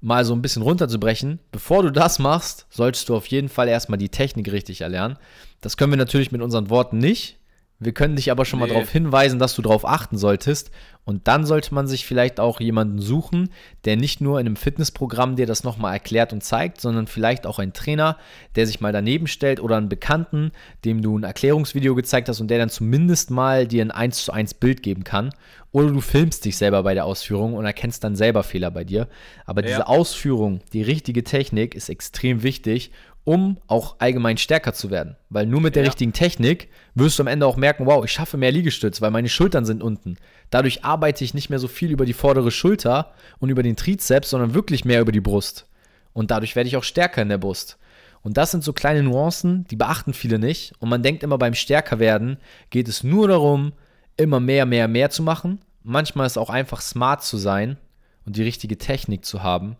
mal 0.01 0.25
so 0.25 0.33
ein 0.33 0.41
bisschen 0.41 0.61
runterzubrechen, 0.61 1.39
bevor 1.51 1.83
du 1.83 1.91
das 1.91 2.19
machst, 2.19 2.65
solltest 2.69 3.09
du 3.09 3.15
auf 3.15 3.27
jeden 3.27 3.49
Fall 3.49 3.67
erstmal 3.67 3.97
die 3.99 4.09
Technik 4.09 4.51
richtig 4.51 4.81
erlernen. 4.81 5.17
Das 5.61 5.77
können 5.77 5.91
wir 5.91 5.97
natürlich 5.97 6.31
mit 6.31 6.41
unseren 6.41 6.69
Worten 6.69 6.97
nicht. 6.97 7.37
Wir 7.79 7.93
können 7.93 8.15
dich 8.15 8.31
aber 8.31 8.45
schon 8.45 8.59
nee. 8.59 8.67
mal 8.67 8.73
darauf 8.73 8.89
hinweisen, 8.89 9.39
dass 9.39 9.55
du 9.55 9.61
darauf 9.61 9.85
achten 9.85 10.17
solltest. 10.17 10.71
Und 11.09 11.27
dann 11.27 11.43
sollte 11.43 11.73
man 11.73 11.87
sich 11.87 12.05
vielleicht 12.05 12.39
auch 12.39 12.59
jemanden 12.59 12.99
suchen, 12.99 13.49
der 13.83 13.97
nicht 13.97 14.21
nur 14.21 14.39
in 14.39 14.45
einem 14.45 14.55
Fitnessprogramm 14.55 15.37
dir 15.37 15.47
das 15.47 15.63
nochmal 15.63 15.93
erklärt 15.93 16.33
und 16.33 16.43
zeigt, 16.43 16.79
sondern 16.79 17.07
vielleicht 17.07 17.47
auch 17.47 17.57
einen 17.57 17.73
Trainer, 17.73 18.15
der 18.55 18.67
sich 18.67 18.79
mal 18.79 18.93
daneben 18.93 19.25
stellt 19.25 19.59
oder 19.59 19.77
einen 19.77 19.89
Bekannten, 19.89 20.51
dem 20.85 21.01
du 21.01 21.17
ein 21.17 21.23
Erklärungsvideo 21.23 21.95
gezeigt 21.95 22.29
hast 22.29 22.41
und 22.41 22.51
der 22.51 22.59
dann 22.59 22.69
zumindest 22.69 23.31
mal 23.31 23.65
dir 23.65 23.83
ein 23.83 23.89
1 23.89 24.25
zu 24.25 24.31
1 24.31 24.53
Bild 24.53 24.83
geben 24.83 25.03
kann. 25.03 25.31
Oder 25.71 25.87
du 25.87 25.99
filmst 25.99 26.45
dich 26.45 26.57
selber 26.57 26.83
bei 26.83 26.93
der 26.93 27.05
Ausführung 27.05 27.55
und 27.55 27.65
erkennst 27.65 28.03
dann 28.03 28.15
selber 28.15 28.43
Fehler 28.43 28.69
bei 28.69 28.83
dir. 28.83 29.07
Aber 29.47 29.63
ja. 29.63 29.67
diese 29.69 29.87
Ausführung, 29.87 30.59
die 30.73 30.83
richtige 30.83 31.23
Technik 31.23 31.73
ist 31.73 31.89
extrem 31.89 32.43
wichtig 32.43 32.91
um 33.23 33.57
auch 33.67 33.97
allgemein 33.99 34.37
stärker 34.37 34.73
zu 34.73 34.89
werden. 34.89 35.15
Weil 35.29 35.45
nur 35.45 35.61
mit 35.61 35.75
der 35.75 35.83
ja. 35.83 35.89
richtigen 35.89 36.13
Technik 36.13 36.69
wirst 36.95 37.19
du 37.19 37.23
am 37.23 37.27
Ende 37.27 37.45
auch 37.45 37.57
merken, 37.57 37.85
wow, 37.85 38.03
ich 38.03 38.11
schaffe 38.11 38.37
mehr 38.37 38.51
Liegestütz, 38.51 39.01
weil 39.01 39.11
meine 39.11 39.29
Schultern 39.29 39.65
sind 39.65 39.83
unten. 39.83 40.17
Dadurch 40.49 40.83
arbeite 40.83 41.23
ich 41.23 41.33
nicht 41.33 41.49
mehr 41.49 41.59
so 41.59 41.67
viel 41.67 41.91
über 41.91 42.05
die 42.05 42.13
vordere 42.13 42.51
Schulter 42.51 43.13
und 43.39 43.49
über 43.49 43.63
den 43.63 43.75
Trizeps, 43.75 44.31
sondern 44.31 44.53
wirklich 44.53 44.85
mehr 44.85 45.01
über 45.01 45.11
die 45.11 45.21
Brust. 45.21 45.67
Und 46.13 46.31
dadurch 46.31 46.55
werde 46.55 46.67
ich 46.67 46.77
auch 46.77 46.83
stärker 46.83 47.21
in 47.21 47.29
der 47.29 47.37
Brust. 47.37 47.77
Und 48.21 48.37
das 48.37 48.51
sind 48.51 48.63
so 48.63 48.73
kleine 48.73 49.03
Nuancen, 49.03 49.65
die 49.69 49.75
beachten 49.75 50.13
viele 50.13 50.39
nicht. 50.39 50.73
Und 50.79 50.89
man 50.89 51.03
denkt 51.03 51.23
immer 51.23 51.37
beim 51.37 51.53
Stärkerwerden 51.53 52.37
geht 52.69 52.87
es 52.87 53.03
nur 53.03 53.27
darum, 53.27 53.73
immer 54.17 54.39
mehr, 54.39 54.65
mehr, 54.65 54.87
mehr 54.87 55.09
zu 55.09 55.23
machen. 55.23 55.59
Manchmal 55.83 56.25
ist 56.25 56.37
auch 56.37 56.49
einfach 56.49 56.81
smart 56.81 57.23
zu 57.23 57.37
sein 57.37 57.77
und 58.25 58.35
die 58.35 58.43
richtige 58.43 58.77
Technik 58.77 59.23
zu 59.23 59.43
haben, 59.43 59.77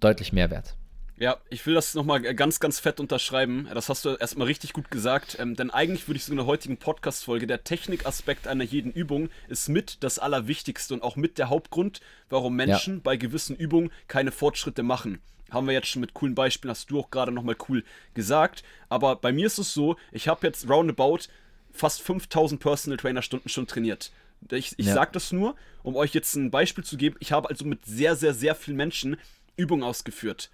deutlich 0.00 0.32
mehr 0.32 0.50
wert. 0.50 0.76
Ja, 1.22 1.36
ich 1.50 1.64
will 1.66 1.74
das 1.74 1.94
nochmal 1.94 2.20
ganz, 2.20 2.58
ganz 2.58 2.80
fett 2.80 2.98
unterschreiben. 2.98 3.68
Das 3.72 3.88
hast 3.88 4.04
du 4.04 4.16
erstmal 4.16 4.48
richtig 4.48 4.72
gut 4.72 4.90
gesagt. 4.90 5.36
Ähm, 5.38 5.54
denn 5.54 5.70
eigentlich 5.70 6.08
würde 6.08 6.16
ich 6.16 6.24
so 6.24 6.32
in 6.32 6.36
der 6.36 6.46
heutigen 6.46 6.78
Podcast-Folge, 6.78 7.46
der 7.46 7.62
Technikaspekt 7.62 8.48
einer 8.48 8.64
jeden 8.64 8.90
Übung 8.90 9.28
ist 9.46 9.68
mit 9.68 10.02
das 10.02 10.18
Allerwichtigste 10.18 10.94
und 10.94 11.04
auch 11.04 11.14
mit 11.14 11.38
der 11.38 11.48
Hauptgrund, 11.48 12.00
warum 12.28 12.56
Menschen 12.56 12.94
ja. 12.94 13.00
bei 13.04 13.16
gewissen 13.16 13.54
Übungen 13.54 13.92
keine 14.08 14.32
Fortschritte 14.32 14.82
machen. 14.82 15.20
Haben 15.48 15.68
wir 15.68 15.74
jetzt 15.74 15.86
schon 15.86 16.00
mit 16.00 16.12
coolen 16.12 16.34
Beispielen, 16.34 16.72
hast 16.72 16.90
du 16.90 16.98
auch 16.98 17.12
gerade 17.12 17.30
nochmal 17.30 17.54
cool 17.68 17.84
gesagt. 18.14 18.64
Aber 18.88 19.14
bei 19.14 19.30
mir 19.30 19.46
ist 19.46 19.58
es 19.58 19.72
so, 19.72 19.94
ich 20.10 20.26
habe 20.26 20.44
jetzt 20.44 20.68
roundabout 20.68 21.28
fast 21.70 22.02
5000 22.02 22.60
Personal 22.60 22.96
Trainer 22.96 23.22
Stunden 23.22 23.48
schon 23.48 23.68
trainiert. 23.68 24.10
Ich, 24.50 24.76
ich 24.76 24.86
ja. 24.86 24.94
sage 24.94 25.12
das 25.12 25.30
nur, 25.30 25.54
um 25.84 25.94
euch 25.94 26.14
jetzt 26.14 26.34
ein 26.34 26.50
Beispiel 26.50 26.82
zu 26.82 26.96
geben. 26.96 27.14
Ich 27.20 27.30
habe 27.30 27.48
also 27.48 27.64
mit 27.64 27.86
sehr, 27.86 28.16
sehr, 28.16 28.34
sehr 28.34 28.56
vielen 28.56 28.76
Menschen 28.76 29.18
Übungen 29.56 29.84
ausgeführt. 29.84 30.50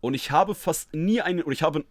Und 0.00 0.14
ich 0.14 0.30
habe 0.30 0.54
fast 0.54 0.94
nie 0.94 1.20
einen, 1.20 1.42
oder 1.42 1.52
ich 1.52 1.62
habe, 1.62 1.84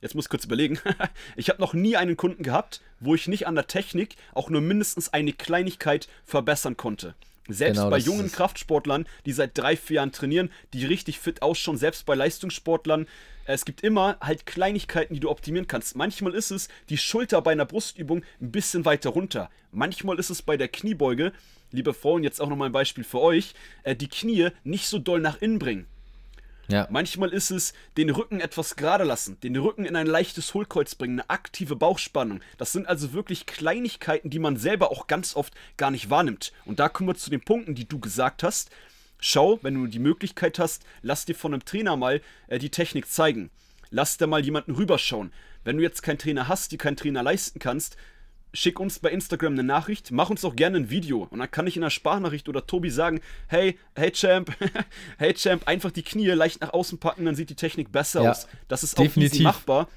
jetzt 0.00 0.14
muss 0.14 0.26
ich 0.26 0.30
kurz 0.30 0.44
überlegen, 0.44 0.78
ich 1.36 1.48
habe 1.48 1.60
noch 1.60 1.74
nie 1.74 1.96
einen 1.96 2.16
Kunden 2.16 2.42
gehabt, 2.42 2.80
wo 3.00 3.14
ich 3.14 3.28
nicht 3.28 3.46
an 3.46 3.54
der 3.54 3.66
Technik 3.66 4.16
auch 4.34 4.50
nur 4.50 4.60
mindestens 4.60 5.12
eine 5.12 5.32
Kleinigkeit 5.32 6.08
verbessern 6.24 6.76
konnte. 6.76 7.14
Selbst 7.50 7.78
genau, 7.78 7.90
bei 7.90 7.98
jungen 7.98 8.30
Kraftsportlern, 8.30 9.06
die 9.24 9.32
seit 9.32 9.56
drei, 9.56 9.74
vier 9.74 9.96
Jahren 9.96 10.12
trainieren, 10.12 10.50
die 10.74 10.84
richtig 10.84 11.18
fit 11.18 11.40
ausschauen, 11.40 11.78
selbst 11.78 12.04
bei 12.04 12.14
Leistungssportlern, 12.14 13.06
es 13.46 13.64
gibt 13.64 13.80
immer 13.80 14.18
halt 14.20 14.44
Kleinigkeiten, 14.44 15.14
die 15.14 15.20
du 15.20 15.30
optimieren 15.30 15.66
kannst. 15.66 15.96
Manchmal 15.96 16.34
ist 16.34 16.50
es 16.50 16.68
die 16.90 16.98
Schulter 16.98 17.40
bei 17.40 17.52
einer 17.52 17.64
Brustübung 17.64 18.22
ein 18.42 18.52
bisschen 18.52 18.84
weiter 18.84 19.10
runter. 19.10 19.48
Manchmal 19.72 20.18
ist 20.18 20.28
es 20.28 20.42
bei 20.42 20.58
der 20.58 20.68
Kniebeuge, 20.68 21.32
liebe 21.70 21.94
Frauen, 21.94 22.22
jetzt 22.22 22.42
auch 22.42 22.50
nochmal 22.50 22.68
ein 22.68 22.72
Beispiel 22.72 23.04
für 23.04 23.20
euch, 23.20 23.54
äh, 23.84 23.96
die 23.96 24.08
Knie 24.08 24.50
nicht 24.64 24.86
so 24.86 24.98
doll 24.98 25.20
nach 25.20 25.40
innen 25.40 25.58
bringen. 25.58 25.86
Ja. 26.70 26.86
Manchmal 26.90 27.32
ist 27.32 27.50
es 27.50 27.72
den 27.96 28.10
Rücken 28.10 28.40
etwas 28.40 28.76
gerade 28.76 29.04
lassen, 29.04 29.40
den 29.40 29.56
Rücken 29.56 29.86
in 29.86 29.96
ein 29.96 30.06
leichtes 30.06 30.52
Hohlkreuz 30.52 30.94
bringen, 30.94 31.20
eine 31.20 31.30
aktive 31.30 31.76
Bauchspannung. 31.76 32.40
Das 32.58 32.72
sind 32.72 32.86
also 32.86 33.14
wirklich 33.14 33.46
Kleinigkeiten, 33.46 34.28
die 34.28 34.38
man 34.38 34.58
selber 34.58 34.90
auch 34.90 35.06
ganz 35.06 35.34
oft 35.34 35.54
gar 35.78 35.90
nicht 35.90 36.10
wahrnimmt. 36.10 36.52
Und 36.66 36.78
da 36.78 36.90
kommen 36.90 37.08
wir 37.08 37.14
zu 37.14 37.30
den 37.30 37.40
Punkten, 37.40 37.74
die 37.74 37.88
du 37.88 37.98
gesagt 37.98 38.42
hast. 38.42 38.70
Schau, 39.18 39.58
wenn 39.62 39.74
du 39.74 39.86
die 39.86 39.98
Möglichkeit 39.98 40.58
hast, 40.58 40.84
lass 41.00 41.24
dir 41.24 41.34
von 41.34 41.54
einem 41.54 41.64
Trainer 41.64 41.96
mal 41.96 42.20
äh, 42.48 42.58
die 42.58 42.70
Technik 42.70 43.08
zeigen. 43.10 43.50
Lass 43.90 44.18
dir 44.18 44.26
mal 44.26 44.44
jemanden 44.44 44.72
rüberschauen. 44.72 45.32
Wenn 45.64 45.78
du 45.78 45.82
jetzt 45.82 46.02
keinen 46.02 46.18
Trainer 46.18 46.48
hast, 46.48 46.70
die 46.72 46.78
keinen 46.78 46.96
Trainer 46.96 47.22
leisten 47.22 47.58
kannst, 47.58 47.96
schick 48.52 48.80
uns 48.80 48.98
bei 48.98 49.10
Instagram 49.10 49.52
eine 49.52 49.62
Nachricht, 49.62 50.10
mach 50.10 50.30
uns 50.30 50.44
auch 50.44 50.56
gerne 50.56 50.78
ein 50.78 50.90
Video 50.90 51.26
und 51.30 51.38
dann 51.38 51.50
kann 51.50 51.66
ich 51.66 51.76
in 51.76 51.82
einer 51.82 51.90
Sprachnachricht 51.90 52.48
oder 52.48 52.66
Tobi 52.66 52.90
sagen, 52.90 53.20
hey, 53.46 53.78
hey 53.94 54.10
Champ, 54.10 54.50
hey 55.18 55.34
Champ, 55.34 55.66
einfach 55.66 55.90
die 55.90 56.02
Knie 56.02 56.28
leicht 56.28 56.60
nach 56.60 56.72
außen 56.72 56.98
packen, 56.98 57.24
dann 57.24 57.34
sieht 57.34 57.50
die 57.50 57.54
Technik 57.54 57.92
besser 57.92 58.22
ja, 58.22 58.30
aus. 58.30 58.48
Das 58.68 58.82
ist 58.82 58.98
definitiv. 58.98 59.40
auch 59.40 59.44
machbar. 59.44 59.88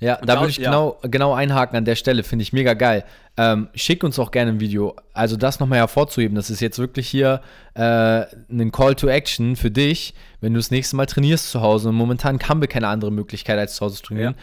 Ja, 0.00 0.18
und 0.18 0.28
da 0.30 0.40
würde 0.40 0.48
ich 0.48 0.56
ja. 0.56 0.70
genau, 0.70 0.98
genau 1.02 1.34
einhaken 1.34 1.76
an 1.76 1.84
der 1.84 1.94
Stelle, 1.94 2.22
finde 2.22 2.42
ich 2.42 2.54
mega 2.54 2.72
geil. 2.72 3.04
Ähm, 3.36 3.68
schick 3.74 4.02
uns 4.02 4.18
auch 4.18 4.30
gerne 4.30 4.52
ein 4.52 4.60
Video. 4.60 4.96
Also 5.12 5.36
das 5.36 5.60
nochmal 5.60 5.78
hervorzuheben, 5.78 6.34
das 6.34 6.48
ist 6.48 6.60
jetzt 6.60 6.78
wirklich 6.78 7.06
hier 7.06 7.42
äh, 7.74 8.24
ein 8.50 8.72
Call 8.72 8.94
to 8.94 9.08
Action 9.08 9.56
für 9.56 9.70
dich, 9.70 10.14
wenn 10.40 10.54
du 10.54 10.58
das 10.58 10.70
nächste 10.70 10.96
Mal 10.96 11.04
trainierst 11.04 11.50
zu 11.50 11.60
Hause. 11.60 11.90
Und 11.90 11.96
momentan 11.96 12.38
haben 12.40 12.62
wir 12.62 12.68
keine 12.68 12.88
andere 12.88 13.12
Möglichkeit, 13.12 13.58
als 13.58 13.76
zu 13.76 13.84
Hause 13.84 13.96
zu 13.96 14.04
trainieren. 14.04 14.36
Ja 14.38 14.42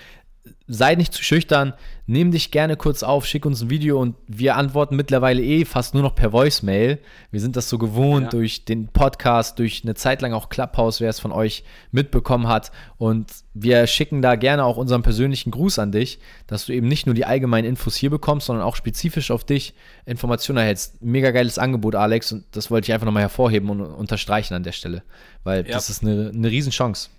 sei 0.68 0.96
nicht 0.96 1.14
zu 1.14 1.24
schüchtern, 1.24 1.74
nimm 2.08 2.32
dich 2.32 2.52
gerne 2.52 2.78
kurz 2.78 3.04
auf, 3.04 3.26
schick 3.26 3.46
uns 3.46 3.62
ein 3.62 3.70
Video 3.70 4.00
und 4.02 4.16
wir 4.28 4.56
antworten 4.56 4.96
mittlerweile 4.96 5.42
eh 5.42 5.66
fast 5.66 5.94
nur 5.94 6.04
noch 6.04 6.16
per 6.16 6.34
Voicemail. 6.34 7.00
Wir 7.32 7.40
sind 7.40 7.56
das 7.56 7.70
so 7.70 7.78
gewohnt 7.78 8.26
ja. 8.26 8.30
durch 8.30 8.66
den 8.66 8.88
Podcast, 8.88 9.60
durch 9.60 9.82
eine 9.84 9.96
Zeit 9.96 10.22
lang 10.22 10.34
auch 10.34 10.50
Clubhouse, 10.50 11.02
wer 11.02 11.10
es 11.10 11.20
von 11.20 11.32
euch 11.32 11.64
mitbekommen 11.92 12.48
hat. 12.48 12.72
Und 12.98 13.32
wir 13.54 13.88
schicken 13.88 14.22
da 14.22 14.36
gerne 14.36 14.64
auch 14.64 14.78
unseren 14.78 15.04
persönlichen 15.04 15.52
Gruß 15.52 15.80
an 15.80 15.92
dich, 15.92 16.20
dass 16.48 16.66
du 16.66 16.74
eben 16.74 16.88
nicht 16.88 17.06
nur 17.06 17.16
die 17.16 17.26
allgemeinen 17.26 17.68
Infos 17.68 17.96
hier 17.96 18.10
bekommst, 18.10 18.48
sondern 18.48 18.66
auch 18.66 18.76
spezifisch 18.76 19.32
auf 19.32 19.44
dich 19.44 19.74
Informationen 20.06 20.58
erhältst. 20.58 21.02
Mega 21.02 21.32
geiles 21.32 21.60
Angebot, 21.60 21.96
Alex, 21.96 22.32
und 22.32 22.46
das 22.52 22.72
wollte 22.72 22.86
ich 22.86 22.94
einfach 22.94 23.06
nochmal 23.06 23.24
hervorheben 23.24 23.70
und 23.70 23.82
unterstreichen 23.82 24.54
an 24.54 24.64
der 24.64 24.72
Stelle, 24.72 25.04
weil 25.44 25.66
ja. 25.66 25.74
das 25.74 25.90
ist 25.90 26.04
eine, 26.04 26.32
eine 26.34 26.50
Riesenchance. 26.50 27.10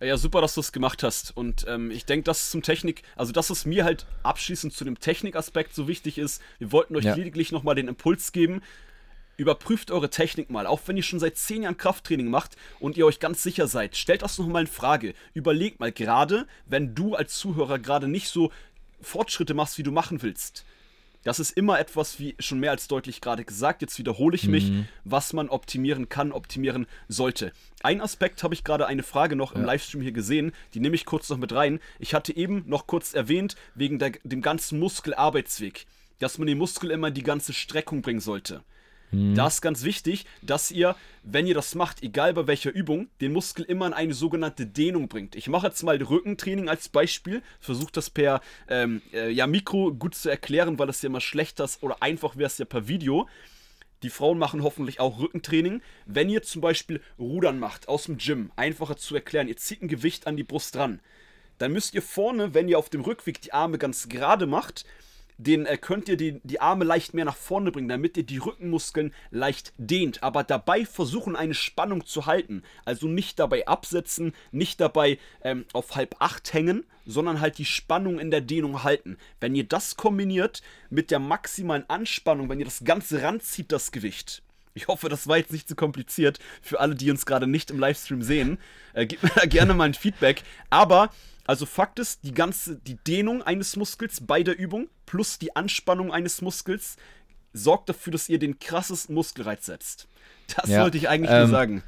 Ja, 0.00 0.16
super, 0.16 0.40
dass 0.40 0.54
du 0.54 0.60
es 0.60 0.72
gemacht 0.72 1.02
hast. 1.02 1.36
Und 1.36 1.64
ähm, 1.68 1.90
ich 1.90 2.04
denke, 2.04 2.24
dass 2.24 2.50
zum 2.50 2.62
Technik, 2.62 3.02
also 3.16 3.32
dass 3.32 3.50
es 3.50 3.64
mir 3.64 3.84
halt 3.84 4.06
abschließend 4.22 4.72
zu 4.72 4.84
dem 4.84 4.98
Technikaspekt 4.98 5.74
so 5.74 5.88
wichtig 5.88 6.18
ist. 6.18 6.42
Wir 6.58 6.72
wollten 6.72 6.96
euch 6.96 7.04
ja. 7.04 7.14
lediglich 7.14 7.52
nochmal 7.52 7.74
den 7.74 7.88
Impuls 7.88 8.32
geben. 8.32 8.60
Überprüft 9.36 9.90
eure 9.90 10.10
Technik 10.10 10.50
mal, 10.50 10.66
auch 10.66 10.80
wenn 10.86 10.96
ihr 10.96 11.02
schon 11.02 11.18
seit 11.18 11.36
10 11.36 11.64
Jahren 11.64 11.76
Krafttraining 11.76 12.28
macht 12.28 12.56
und 12.78 12.96
ihr 12.96 13.06
euch 13.06 13.18
ganz 13.18 13.42
sicher 13.42 13.66
seid. 13.66 13.96
Stellt 13.96 14.22
das 14.22 14.38
nochmal 14.38 14.62
in 14.62 14.68
Frage. 14.68 15.14
Überlegt 15.32 15.80
mal, 15.80 15.90
gerade 15.90 16.46
wenn 16.66 16.94
du 16.94 17.14
als 17.14 17.36
Zuhörer 17.38 17.78
gerade 17.78 18.06
nicht 18.06 18.28
so 18.28 18.52
Fortschritte 19.00 19.54
machst, 19.54 19.78
wie 19.78 19.82
du 19.82 19.90
machen 19.90 20.22
willst 20.22 20.64
das 21.24 21.40
ist 21.40 21.50
immer 21.56 21.80
etwas, 21.80 22.18
wie 22.20 22.36
schon 22.38 22.60
mehr 22.60 22.70
als 22.70 22.86
deutlich 22.86 23.20
gerade 23.20 23.44
gesagt, 23.44 23.82
jetzt 23.82 23.98
wiederhole 23.98 24.36
ich 24.36 24.46
mich, 24.46 24.70
mhm. 24.70 24.86
was 25.04 25.32
man 25.32 25.48
optimieren 25.48 26.08
kann, 26.08 26.32
optimieren 26.32 26.86
sollte. 27.08 27.52
Ein 27.82 28.00
Aspekt 28.00 28.42
habe 28.42 28.54
ich 28.54 28.62
gerade 28.62 28.86
eine 28.86 29.02
Frage 29.02 29.34
noch 29.34 29.54
ja. 29.54 29.60
im 29.60 29.66
Livestream 29.66 30.02
hier 30.02 30.12
gesehen, 30.12 30.52
die 30.74 30.80
nehme 30.80 30.94
ich 30.94 31.06
kurz 31.06 31.28
noch 31.30 31.38
mit 31.38 31.52
rein. 31.52 31.80
Ich 31.98 32.14
hatte 32.14 32.36
eben 32.36 32.64
noch 32.66 32.86
kurz 32.86 33.14
erwähnt, 33.14 33.56
wegen 33.74 33.98
der, 33.98 34.12
dem 34.22 34.42
ganzen 34.42 34.78
Muskelarbeitsweg, 34.78 35.86
dass 36.18 36.38
man 36.38 36.46
den 36.46 36.58
Muskel 36.58 36.90
immer 36.90 37.08
in 37.08 37.14
die 37.14 37.22
ganze 37.22 37.52
Streckung 37.52 38.02
bringen 38.02 38.20
sollte. 38.20 38.62
Mhm. 39.14 39.34
Da 39.34 39.46
ist 39.46 39.60
ganz 39.60 39.84
wichtig, 39.84 40.26
dass 40.42 40.70
ihr, 40.70 40.96
wenn 41.22 41.46
ihr 41.46 41.54
das 41.54 41.74
macht, 41.74 42.02
egal 42.02 42.34
bei 42.34 42.46
welcher 42.46 42.72
Übung, 42.72 43.08
den 43.20 43.32
Muskel 43.32 43.64
immer 43.64 43.86
in 43.86 43.92
eine 43.92 44.14
sogenannte 44.14 44.66
Dehnung 44.66 45.08
bringt. 45.08 45.34
Ich 45.36 45.48
mache 45.48 45.68
jetzt 45.68 45.82
mal 45.82 45.96
Rückentraining 45.96 46.68
als 46.68 46.88
Beispiel, 46.88 47.42
versuche 47.60 47.92
das 47.92 48.10
per 48.10 48.40
ähm, 48.68 49.02
äh, 49.12 49.30
ja, 49.30 49.46
Mikro 49.46 49.92
gut 49.94 50.14
zu 50.14 50.28
erklären, 50.28 50.78
weil 50.78 50.86
das 50.86 51.02
ja 51.02 51.08
immer 51.08 51.20
schlechter 51.20 51.64
ist 51.64 51.82
oder 51.82 52.02
einfach 52.02 52.36
wäre 52.36 52.48
es 52.48 52.58
ja 52.58 52.64
per 52.64 52.88
Video. 52.88 53.28
Die 54.02 54.10
Frauen 54.10 54.38
machen 54.38 54.62
hoffentlich 54.62 55.00
auch 55.00 55.18
Rückentraining. 55.18 55.80
Wenn 56.04 56.28
ihr 56.28 56.42
zum 56.42 56.60
Beispiel 56.60 57.00
Rudern 57.18 57.58
macht 57.58 57.88
aus 57.88 58.04
dem 58.04 58.18
Gym, 58.18 58.52
einfacher 58.56 58.96
zu 58.96 59.14
erklären, 59.14 59.48
ihr 59.48 59.56
zieht 59.56 59.82
ein 59.82 59.88
Gewicht 59.88 60.26
an 60.26 60.36
die 60.36 60.44
Brust 60.44 60.74
dran, 60.74 61.00
dann 61.58 61.72
müsst 61.72 61.94
ihr 61.94 62.02
vorne, 62.02 62.52
wenn 62.52 62.68
ihr 62.68 62.78
auf 62.78 62.90
dem 62.90 63.00
Rückweg 63.00 63.40
die 63.40 63.52
Arme 63.52 63.78
ganz 63.78 64.08
gerade 64.08 64.46
macht, 64.46 64.84
den 65.38 65.66
äh, 65.66 65.76
könnt 65.76 66.08
ihr 66.08 66.16
die, 66.16 66.40
die 66.44 66.60
Arme 66.60 66.84
leicht 66.84 67.14
mehr 67.14 67.24
nach 67.24 67.36
vorne 67.36 67.72
bringen, 67.72 67.88
damit 67.88 68.16
ihr 68.16 68.22
die 68.22 68.38
Rückenmuskeln 68.38 69.12
leicht 69.30 69.72
dehnt, 69.78 70.22
aber 70.22 70.44
dabei 70.44 70.84
versuchen 70.84 71.36
eine 71.36 71.54
Spannung 71.54 72.06
zu 72.06 72.26
halten. 72.26 72.62
Also 72.84 73.08
nicht 73.08 73.38
dabei 73.38 73.66
absetzen, 73.66 74.34
nicht 74.52 74.80
dabei 74.80 75.18
ähm, 75.42 75.64
auf 75.72 75.96
halb 75.96 76.16
acht 76.20 76.52
hängen, 76.52 76.84
sondern 77.06 77.40
halt 77.40 77.58
die 77.58 77.64
Spannung 77.64 78.18
in 78.18 78.30
der 78.30 78.40
Dehnung 78.40 78.82
halten. 78.84 79.18
Wenn 79.40 79.54
ihr 79.54 79.64
das 79.64 79.96
kombiniert 79.96 80.62
mit 80.90 81.10
der 81.10 81.18
maximalen 81.18 81.88
Anspannung, 81.88 82.48
wenn 82.48 82.58
ihr 82.58 82.64
das 82.64 82.84
Ganze 82.84 83.22
ranzieht, 83.22 83.72
das 83.72 83.92
Gewicht, 83.92 84.42
ich 84.76 84.88
hoffe, 84.88 85.08
das 85.08 85.28
war 85.28 85.36
jetzt 85.36 85.52
nicht 85.52 85.68
zu 85.68 85.76
kompliziert 85.76 86.40
für 86.60 86.80
alle, 86.80 86.96
die 86.96 87.10
uns 87.10 87.26
gerade 87.26 87.46
nicht 87.46 87.70
im 87.70 87.78
Livestream 87.78 88.22
sehen. 88.22 88.58
Äh, 88.92 89.06
gebt 89.06 89.22
mir 89.22 89.30
da 89.34 89.46
gerne 89.46 89.72
mal 89.72 89.84
ein 89.84 89.94
Feedback. 89.94 90.42
Aber 90.68 91.10
also 91.46 91.66
Fakt 91.66 91.98
ist, 91.98 92.24
die 92.24 92.32
ganze, 92.32 92.76
die 92.76 92.96
Dehnung 92.96 93.42
eines 93.42 93.76
Muskels 93.76 94.20
bei 94.26 94.42
der 94.42 94.58
Übung 94.58 94.88
plus 95.06 95.38
die 95.38 95.54
Anspannung 95.54 96.12
eines 96.12 96.40
Muskels 96.42 96.96
sorgt 97.52 97.88
dafür, 97.88 98.12
dass 98.12 98.28
ihr 98.28 98.38
den 98.38 98.58
krassesten 98.58 99.14
Muskelreiz 99.14 99.66
setzt. 99.66 100.08
Das 100.56 100.68
ja, 100.68 100.82
wollte 100.82 100.98
ich 100.98 101.08
eigentlich 101.08 101.30
ähm, 101.30 101.38
nur 101.38 101.48
sagen. 101.48 101.82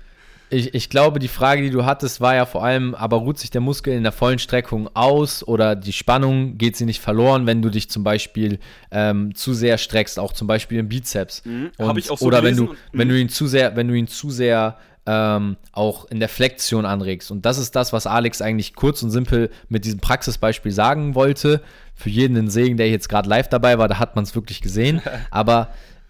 Ich, 0.48 0.75
ich 0.75 0.90
glaube, 0.90 1.18
die 1.18 1.28
Frage, 1.28 1.62
die 1.62 1.70
du 1.70 1.84
hattest, 1.84 2.20
war 2.20 2.36
ja 2.36 2.46
vor 2.46 2.64
allem, 2.64 2.94
aber 2.94 3.16
ruht 3.16 3.38
sich 3.38 3.50
der 3.50 3.60
Muskel 3.60 3.94
in 3.94 4.04
der 4.04 4.12
vollen 4.12 4.38
Streckung 4.38 4.88
aus 4.94 5.46
oder 5.46 5.75
die 5.75 5.92
Spannung 5.92 6.56
geht 6.56 6.76
sie 6.76 6.84
nicht 6.84 7.00
verloren, 7.00 7.46
wenn 7.46 7.62
du 7.62 7.68
dich 7.68 7.90
zum 7.90 8.04
Beispiel 8.04 8.60
ähm, 8.92 9.34
zu 9.34 9.54
sehr 9.54 9.76
streckst, 9.76 10.20
auch 10.20 10.32
zum 10.32 10.46
Beispiel 10.46 10.78
im 10.78 10.88
Bizeps. 10.88 11.44
Mhm, 11.44 11.72
Habe 11.80 11.98
ich 11.98 12.10
auch 12.10 12.18
so 12.18 12.26
Oder 12.26 12.42
gelesen. 12.42 12.68
wenn 12.68 12.75
du, 12.75 12.76
wenn 12.92 13.08
du 13.08 13.18
ihn 13.18 13.28
zu 13.28 13.48
sehr, 13.48 13.75
wenn 13.75 13.88
du 13.88 13.94
ihn 13.94 14.06
zu 14.06 14.30
sehr 14.30 14.78
ähm, 15.06 15.56
auch 15.72 16.04
in 16.06 16.20
der 16.20 16.28
Flexion 16.28 16.84
anregst. 16.84 17.30
Und 17.30 17.46
das 17.46 17.58
ist 17.58 17.76
das, 17.76 17.92
was 17.92 18.06
Alex 18.06 18.42
eigentlich 18.42 18.75
kurz 18.75 19.02
und 19.02 19.10
simpel 19.10 19.50
mit 19.68 19.84
diesem 19.84 20.00
Praxisbeispiel 20.00 20.72
sagen 20.72 21.14
wollte. 21.14 21.62
Für 21.94 22.10
jeden 22.10 22.36
ein 22.36 22.50
Segen, 22.50 22.76
der 22.76 22.90
jetzt 22.90 23.08
gerade 23.08 23.28
live 23.28 23.48
dabei 23.48 23.78
war, 23.78 23.88
da 23.88 23.98
hat 23.98 24.16
man 24.16 24.25
es 24.25 24.34
wirklich 24.34 24.60
gesehen. 24.60 25.00
Aber 25.30 25.68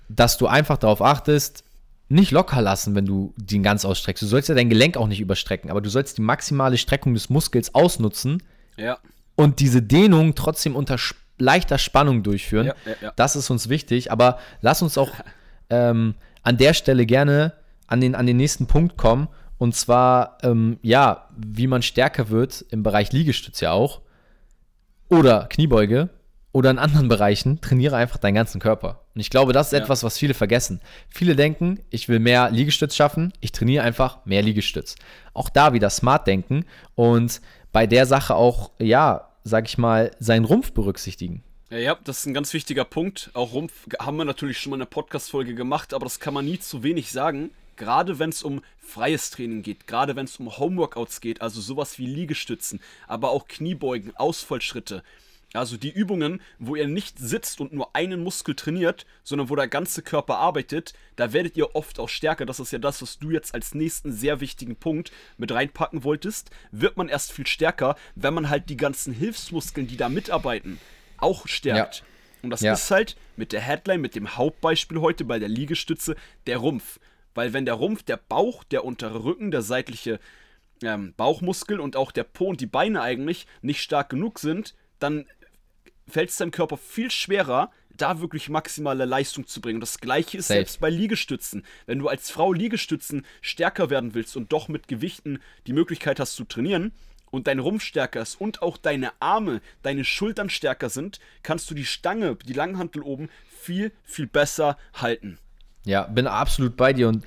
dass 0.08 0.38
du 0.38 0.46
einfach 0.46 0.78
darauf 0.78 1.02
achtest, 1.02 1.64
nicht 2.08 2.30
locker 2.30 2.62
lassen, 2.62 2.94
wenn 2.94 3.04
du 3.06 3.34
den 3.36 3.62
ganz 3.62 3.84
ausstreckst. 3.84 4.22
Du 4.22 4.26
sollst 4.26 4.48
ja 4.48 4.54
dein 4.54 4.70
Gelenk 4.70 4.96
auch 4.96 5.08
nicht 5.08 5.20
überstrecken, 5.20 5.70
aber 5.70 5.80
du 5.80 5.90
sollst 5.90 6.16
die 6.18 6.22
maximale 6.22 6.78
Streckung 6.78 7.14
des 7.14 7.30
Muskels 7.30 7.74
ausnutzen 7.74 8.44
Ja. 8.76 8.98
und 9.34 9.58
diese 9.58 9.82
Dehnung 9.82 10.36
trotzdem 10.36 10.76
unter 10.76 10.98
leichter 11.38 11.78
Spannung 11.78 12.22
durchführen. 12.22 12.66
Ja, 12.66 12.74
ja. 13.02 13.12
Das 13.16 13.34
ist 13.34 13.50
uns 13.50 13.68
wichtig, 13.68 14.12
aber 14.12 14.38
lass 14.60 14.82
uns 14.82 14.96
auch 14.96 15.10
ähm, 15.70 16.14
an 16.44 16.56
der 16.58 16.74
Stelle 16.74 17.06
gerne 17.06 17.52
an 17.86 18.00
den, 18.00 18.14
an 18.14 18.26
den 18.26 18.36
nächsten 18.36 18.66
Punkt 18.66 18.96
kommen. 18.96 19.28
Und 19.58 19.74
zwar, 19.74 20.38
ähm, 20.42 20.78
ja, 20.82 21.28
wie 21.36 21.66
man 21.66 21.82
stärker 21.82 22.28
wird 22.28 22.64
im 22.70 22.82
Bereich 22.82 23.12
Liegestütz 23.12 23.60
ja 23.60 23.72
auch. 23.72 24.00
Oder 25.08 25.46
Kniebeuge. 25.48 26.10
Oder 26.52 26.70
in 26.70 26.78
anderen 26.78 27.08
Bereichen. 27.08 27.60
Trainiere 27.60 27.96
einfach 27.96 28.16
deinen 28.16 28.34
ganzen 28.34 28.60
Körper. 28.60 29.02
Und 29.14 29.20
ich 29.20 29.28
glaube, 29.28 29.52
das 29.52 29.68
ist 29.68 29.72
Ja. 29.72 29.78
etwas, 29.80 30.02
was 30.02 30.16
viele 30.18 30.32
vergessen. 30.34 30.80
Viele 31.08 31.36
denken, 31.36 31.80
ich 31.90 32.08
will 32.08 32.18
mehr 32.18 32.50
Liegestütz 32.50 32.96
schaffen. 32.96 33.32
Ich 33.40 33.52
trainiere 33.52 33.84
einfach 33.84 34.24
mehr 34.24 34.40
Liegestütz. 34.42 34.94
Auch 35.34 35.50
da 35.50 35.74
wieder 35.74 35.90
smart 35.90 36.26
denken. 36.26 36.64
Und 36.94 37.42
bei 37.72 37.86
der 37.86 38.06
Sache 38.06 38.34
auch, 38.34 38.70
ja, 38.78 39.28
sag 39.44 39.66
ich 39.68 39.76
mal, 39.76 40.10
seinen 40.18 40.46
Rumpf 40.46 40.72
berücksichtigen. 40.72 41.42
Ja, 41.70 41.78
ja, 41.78 41.96
das 42.04 42.20
ist 42.20 42.26
ein 42.26 42.32
ganz 42.34 42.54
wichtiger 42.54 42.84
Punkt. 42.84 43.30
Auch 43.34 43.52
Rumpf 43.52 43.86
haben 44.00 44.16
wir 44.16 44.24
natürlich 44.24 44.58
schon 44.58 44.70
mal 44.70 44.76
in 44.76 44.80
der 44.80 44.86
Podcast-Folge 44.86 45.54
gemacht, 45.54 45.92
aber 45.92 46.04
das 46.04 46.20
kann 46.20 46.32
man 46.32 46.44
nie 46.46 46.58
zu 46.58 46.82
wenig 46.82 47.10
sagen. 47.12 47.50
Gerade 47.76 48.18
wenn 48.18 48.30
es 48.30 48.42
um 48.42 48.62
freies 48.78 49.30
Training 49.30 49.62
geht, 49.62 49.87
gerade 49.87 50.16
wenn 50.16 50.25
es 50.26 50.37
um 50.38 50.56
Homeworkouts 50.59 51.21
geht, 51.21 51.40
also 51.42 51.61
sowas 51.61 51.99
wie 51.99 52.06
Liegestützen, 52.06 52.80
aber 53.06 53.30
auch 53.30 53.47
Kniebeugen, 53.49 54.16
Ausfallschritte. 54.16 55.02
Also 55.52 55.76
die 55.76 55.90
Übungen, 55.90 56.40
wo 56.59 56.76
ihr 56.76 56.88
nicht 56.88 57.18
sitzt 57.18 57.61
und 57.61 57.73
nur 57.73 57.95
einen 57.95 58.23
Muskel 58.23 58.54
trainiert, 58.54 59.06
sondern 59.23 59.49
wo 59.49 59.56
der 59.56 59.68
ganze 59.68 60.02
Körper 60.02 60.37
arbeitet, 60.38 60.92
da 61.14 61.33
werdet 61.33 61.56
ihr 61.56 61.75
oft 61.75 61.99
auch 61.99 62.09
stärker. 62.09 62.45
Das 62.45 62.61
ist 62.61 62.73
ja 62.73 62.78
das, 62.78 63.00
was 63.00 63.18
du 63.18 63.30
jetzt 63.30 63.54
als 63.54 63.75
nächsten 63.75 64.12
sehr 64.12 64.40
wichtigen 64.40 64.76
Punkt 64.76 65.12
mit 65.38 65.52
reinpacken 65.52 66.04
wolltest. 66.04 66.50
Wird 66.73 66.97
man 66.97 67.09
erst 67.09 67.33
viel 67.33 67.47
stärker, 67.47 67.97
wenn 68.16 68.35
man 68.35 68.50
halt 68.50 68.68
die 68.68 68.76
ganzen 68.76 69.14
Hilfsmuskeln, 69.14 69.87
die 69.87 69.97
da 69.97 70.09
mitarbeiten, 70.09 70.78
auch 71.16 71.47
stärkt. 71.47 71.99
Ja. 71.99 72.04
Und 72.42 72.50
das 72.50 72.61
Ja. 72.61 72.75
ist 72.75 72.90
halt 72.90 73.16
mit 73.37 73.52
der 73.52 73.61
Headline, 73.61 74.00
mit 74.00 74.14
dem 74.14 74.37
Hauptbeispiel 74.37 75.00
heute 75.00 75.25
bei 75.25 75.38
der 75.38 75.49
Liegestütze, 75.49 76.16
der 76.47 76.59
Rumpf. 76.59 77.00
Weil 77.36 77.52
wenn 77.52 77.66
der 77.66 77.74
Rumpf, 77.74 78.02
der 78.02 78.16
Bauch, 78.16 78.64
der 78.64 78.84
untere 78.84 79.22
Rücken, 79.22 79.50
der 79.50 79.62
seitliche 79.62 80.18
ähm, 80.82 81.12
Bauchmuskel 81.16 81.80
und 81.80 81.94
auch 81.94 82.10
der 82.10 82.24
Po 82.24 82.46
und 82.46 82.60
die 82.60 82.66
Beine 82.66 83.02
eigentlich 83.02 83.46
nicht 83.60 83.82
stark 83.82 84.08
genug 84.08 84.38
sind, 84.38 84.74
dann 84.98 85.26
fällt 86.08 86.30
es 86.30 86.36
deinem 86.36 86.50
Körper 86.50 86.78
viel 86.78 87.10
schwerer, 87.10 87.70
da 87.90 88.20
wirklich 88.20 88.48
maximale 88.48 89.04
Leistung 89.04 89.46
zu 89.46 89.60
bringen. 89.60 89.76
Und 89.76 89.80
das 89.82 90.00
gleiche 90.00 90.38
ist 90.38 90.48
Safe. 90.48 90.58
selbst 90.58 90.80
bei 90.80 90.88
Liegestützen. 90.88 91.64
Wenn 91.84 91.98
du 91.98 92.08
als 92.08 92.30
Frau 92.30 92.54
Liegestützen 92.54 93.26
stärker 93.42 93.90
werden 93.90 94.14
willst 94.14 94.36
und 94.36 94.52
doch 94.52 94.68
mit 94.68 94.88
Gewichten 94.88 95.40
die 95.66 95.74
Möglichkeit 95.74 96.18
hast 96.18 96.36
zu 96.36 96.44
trainieren 96.44 96.92
und 97.30 97.48
dein 97.48 97.58
Rumpf 97.58 97.82
stärker 97.82 98.22
ist 98.22 98.40
und 98.40 98.62
auch 98.62 98.78
deine 98.78 99.12
Arme, 99.20 99.60
deine 99.82 100.04
Schultern 100.04 100.48
stärker 100.48 100.88
sind, 100.88 101.20
kannst 101.42 101.70
du 101.70 101.74
die 101.74 101.84
Stange, 101.84 102.36
die 102.36 102.54
Langhantel 102.54 103.02
oben 103.02 103.28
viel, 103.46 103.92
viel 104.04 104.26
besser 104.26 104.78
halten. 104.94 105.38
Ja, 105.86 106.02
bin 106.02 106.26
absolut 106.26 106.76
bei 106.76 106.92
dir 106.92 107.08
und 107.08 107.24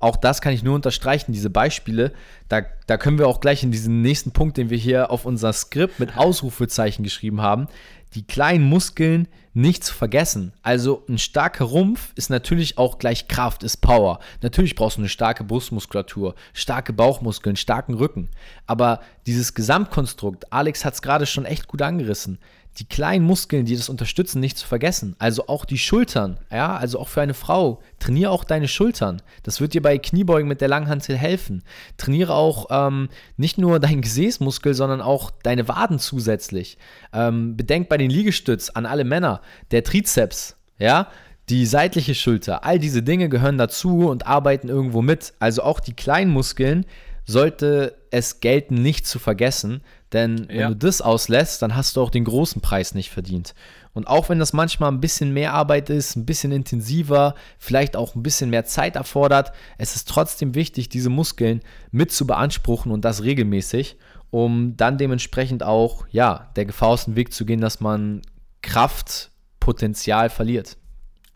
auch 0.00 0.16
das 0.16 0.40
kann 0.40 0.54
ich 0.54 0.62
nur 0.62 0.74
unterstreichen, 0.74 1.32
diese 1.32 1.50
Beispiele. 1.50 2.12
Da, 2.48 2.62
da 2.86 2.96
können 2.96 3.18
wir 3.18 3.28
auch 3.28 3.40
gleich 3.40 3.62
in 3.62 3.70
diesen 3.70 4.00
nächsten 4.00 4.32
Punkt, 4.32 4.56
den 4.56 4.70
wir 4.70 4.78
hier 4.78 5.10
auf 5.10 5.26
unser 5.26 5.52
Skript 5.52 6.00
mit 6.00 6.16
Ausrufezeichen 6.16 7.04
geschrieben 7.04 7.42
haben, 7.42 7.68
die 8.14 8.26
kleinen 8.26 8.64
Muskeln 8.64 9.28
nicht 9.52 9.84
zu 9.84 9.94
vergessen. 9.94 10.52
Also 10.62 11.04
ein 11.08 11.18
starker 11.18 11.64
Rumpf 11.64 12.12
ist 12.14 12.30
natürlich 12.30 12.78
auch 12.78 12.98
gleich 12.98 13.28
Kraft, 13.28 13.62
ist 13.62 13.78
Power. 13.78 14.20
Natürlich 14.42 14.74
brauchst 14.74 14.96
du 14.96 15.02
eine 15.02 15.08
starke 15.08 15.44
Brustmuskulatur, 15.44 16.34
starke 16.54 16.94
Bauchmuskeln, 16.94 17.56
starken 17.56 17.94
Rücken. 17.94 18.30
Aber 18.66 19.00
dieses 19.26 19.54
Gesamtkonstrukt, 19.54 20.52
Alex 20.52 20.84
hat 20.84 20.94
es 20.94 21.02
gerade 21.02 21.26
schon 21.26 21.44
echt 21.44 21.68
gut 21.68 21.82
angerissen, 21.82 22.38
die 22.78 22.84
kleinen 22.86 23.24
Muskeln, 23.24 23.64
die 23.66 23.76
das 23.76 23.88
unterstützen, 23.88 24.40
nicht 24.40 24.56
zu 24.56 24.66
vergessen. 24.66 25.16
Also 25.18 25.48
auch 25.48 25.64
die 25.64 25.78
Schultern, 25.78 26.38
ja, 26.50 26.76
also 26.76 26.98
auch 26.98 27.08
für 27.08 27.20
eine 27.20 27.34
Frau. 27.34 27.82
Trainiere 27.98 28.30
auch 28.30 28.44
deine 28.44 28.68
Schultern. 28.68 29.20
Das 29.42 29.60
wird 29.60 29.74
dir 29.74 29.82
bei 29.82 29.98
Kniebeugen 29.98 30.48
mit 30.48 30.60
der 30.60 30.68
Langhantel 30.68 31.16
helfen. 31.16 31.62
Trainiere 31.96 32.34
auch 32.34 32.66
ähm, 32.70 33.08
nicht 33.36 33.58
nur 33.58 33.80
deinen 33.80 34.02
Gesäßmuskel, 34.02 34.74
sondern 34.74 35.00
auch 35.00 35.30
deine 35.42 35.68
Waden 35.68 35.98
zusätzlich. 35.98 36.78
Ähm, 37.12 37.56
bedenk 37.56 37.88
bei 37.88 37.96
den 37.96 38.10
Liegestütz 38.10 38.70
an 38.70 38.86
alle 38.86 39.04
Männer, 39.04 39.40
der 39.72 39.84
Trizeps, 39.84 40.56
ja, 40.78 41.08
die 41.50 41.66
seitliche 41.66 42.14
Schulter, 42.14 42.64
all 42.64 42.78
diese 42.78 43.02
Dinge 43.02 43.28
gehören 43.28 43.58
dazu 43.58 44.08
und 44.08 44.26
arbeiten 44.26 44.68
irgendwo 44.68 45.02
mit. 45.02 45.34
Also 45.40 45.64
auch 45.64 45.80
die 45.80 45.94
kleinen 45.94 46.30
Muskeln 46.30 46.86
sollte 47.26 47.96
es 48.10 48.40
gelten, 48.40 48.74
nicht 48.82 49.06
zu 49.06 49.18
vergessen, 49.18 49.82
denn 50.12 50.48
wenn 50.48 50.56
Ja. 50.58 50.68
du 50.68 50.74
das 50.76 51.00
auslässt, 51.00 51.62
dann 51.62 51.76
hast 51.76 51.96
du 51.96 52.02
auch 52.02 52.10
den 52.10 52.24
großen 52.24 52.60
Preis 52.60 52.94
nicht 52.94 53.10
verdient. 53.10 53.54
Und 53.92 54.06
auch 54.08 54.28
wenn 54.28 54.38
das 54.38 54.52
manchmal 54.52 54.90
ein 54.90 55.00
bisschen 55.00 55.32
mehr 55.32 55.52
Arbeit 55.54 55.90
ist, 55.90 56.16
ein 56.16 56.26
bisschen 56.26 56.52
intensiver, 56.52 57.34
vielleicht 57.58 57.96
auch 57.96 58.14
ein 58.14 58.22
bisschen 58.22 58.50
mehr 58.50 58.64
Zeit 58.64 58.96
erfordert, 58.96 59.52
es 59.78 59.96
ist 59.96 60.08
trotzdem 60.08 60.54
wichtig, 60.54 60.88
diese 60.88 61.10
Muskeln 61.10 61.60
mit 61.90 62.12
zu 62.12 62.26
beanspruchen 62.26 62.90
und 62.92 63.04
das 63.04 63.22
regelmäßig, 63.22 63.96
um 64.30 64.76
dann 64.76 64.98
dementsprechend 64.98 65.62
auch, 65.62 66.06
ja, 66.10 66.50
der 66.56 66.64
Gefahr 66.66 66.88
aus 66.90 67.04
dem 67.04 67.16
Weg 67.16 67.32
zu 67.32 67.44
gehen, 67.44 67.60
dass 67.60 67.80
man 67.80 68.22
Kraftpotenzial 68.62 70.30
verliert. 70.30 70.76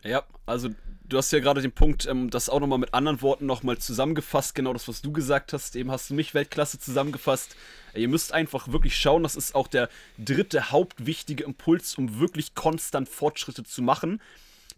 Ja, 0.03 0.23
also 0.45 0.69
du 1.09 1.17
hast 1.17 1.31
ja 1.31 1.39
gerade 1.39 1.61
den 1.61 1.71
Punkt, 1.71 2.05
ähm, 2.05 2.29
das 2.29 2.49
auch 2.49 2.59
nochmal 2.59 2.79
mit 2.79 2.93
anderen 2.93 3.21
Worten 3.21 3.45
nochmal 3.45 3.77
zusammengefasst, 3.77 4.55
genau 4.55 4.73
das, 4.73 4.87
was 4.87 5.01
du 5.01 5.11
gesagt 5.11 5.53
hast. 5.53 5.75
Eben 5.75 5.91
hast 5.91 6.09
du 6.09 6.13
mich 6.13 6.33
Weltklasse 6.33 6.79
zusammengefasst. 6.79 7.55
Äh, 7.93 8.01
Ihr 8.01 8.07
müsst 8.09 8.33
einfach 8.33 8.71
wirklich 8.71 8.97
schauen, 8.97 9.23
das 9.23 9.35
ist 9.35 9.55
auch 9.55 9.67
der 9.67 9.89
dritte 10.17 10.71
hauptwichtige 10.71 11.43
Impuls, 11.43 11.95
um 11.95 12.19
wirklich 12.19 12.55
konstant 12.55 13.09
Fortschritte 13.09 13.63
zu 13.63 13.81
machen. 13.81 14.21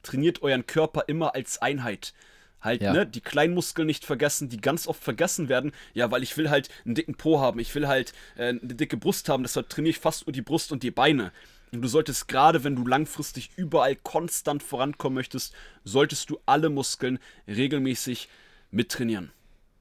Trainiert 0.03 0.41
euren 0.41 0.65
Körper 0.67 1.05
immer 1.07 1.35
als 1.35 1.61
Einheit. 1.61 2.13
Halt, 2.61 2.81
Ja. 2.81 2.91
ne, 2.91 3.05
die 3.05 3.21
kleinen 3.21 3.53
Muskeln 3.53 3.85
nicht 3.85 4.03
vergessen, 4.03 4.49
die 4.49 4.59
ganz 4.59 4.87
oft 4.87 5.03
vergessen 5.03 5.47
werden. 5.47 5.71
Ja, 5.93 6.09
weil 6.11 6.23
ich 6.23 6.37
will 6.37 6.49
halt 6.49 6.69
einen 6.85 6.95
dicken 6.95 7.15
Po 7.15 7.39
haben, 7.39 7.59
ich 7.59 7.73
will 7.75 7.87
halt 7.87 8.13
äh, 8.35 8.47
eine 8.49 8.59
dicke 8.61 8.97
Brust 8.97 9.29
haben, 9.29 9.43
deshalb 9.43 9.69
trainiere 9.69 9.91
ich 9.91 9.99
fast 9.99 10.25
nur 10.25 10.33
die 10.33 10.41
Brust 10.41 10.71
und 10.71 10.83
die 10.83 10.91
Beine. 10.91 11.31
Und 11.71 11.81
du 11.81 11.87
solltest 11.87 12.27
gerade, 12.27 12.63
wenn 12.63 12.75
du 12.75 12.85
langfristig 12.85 13.51
überall 13.57 13.95
konstant 13.95 14.63
vorankommen 14.63 15.15
möchtest, 15.15 15.53
solltest 15.83 16.29
du 16.29 16.39
alle 16.45 16.69
Muskeln 16.69 17.19
regelmäßig 17.47 18.29
mittrainieren. 18.71 19.31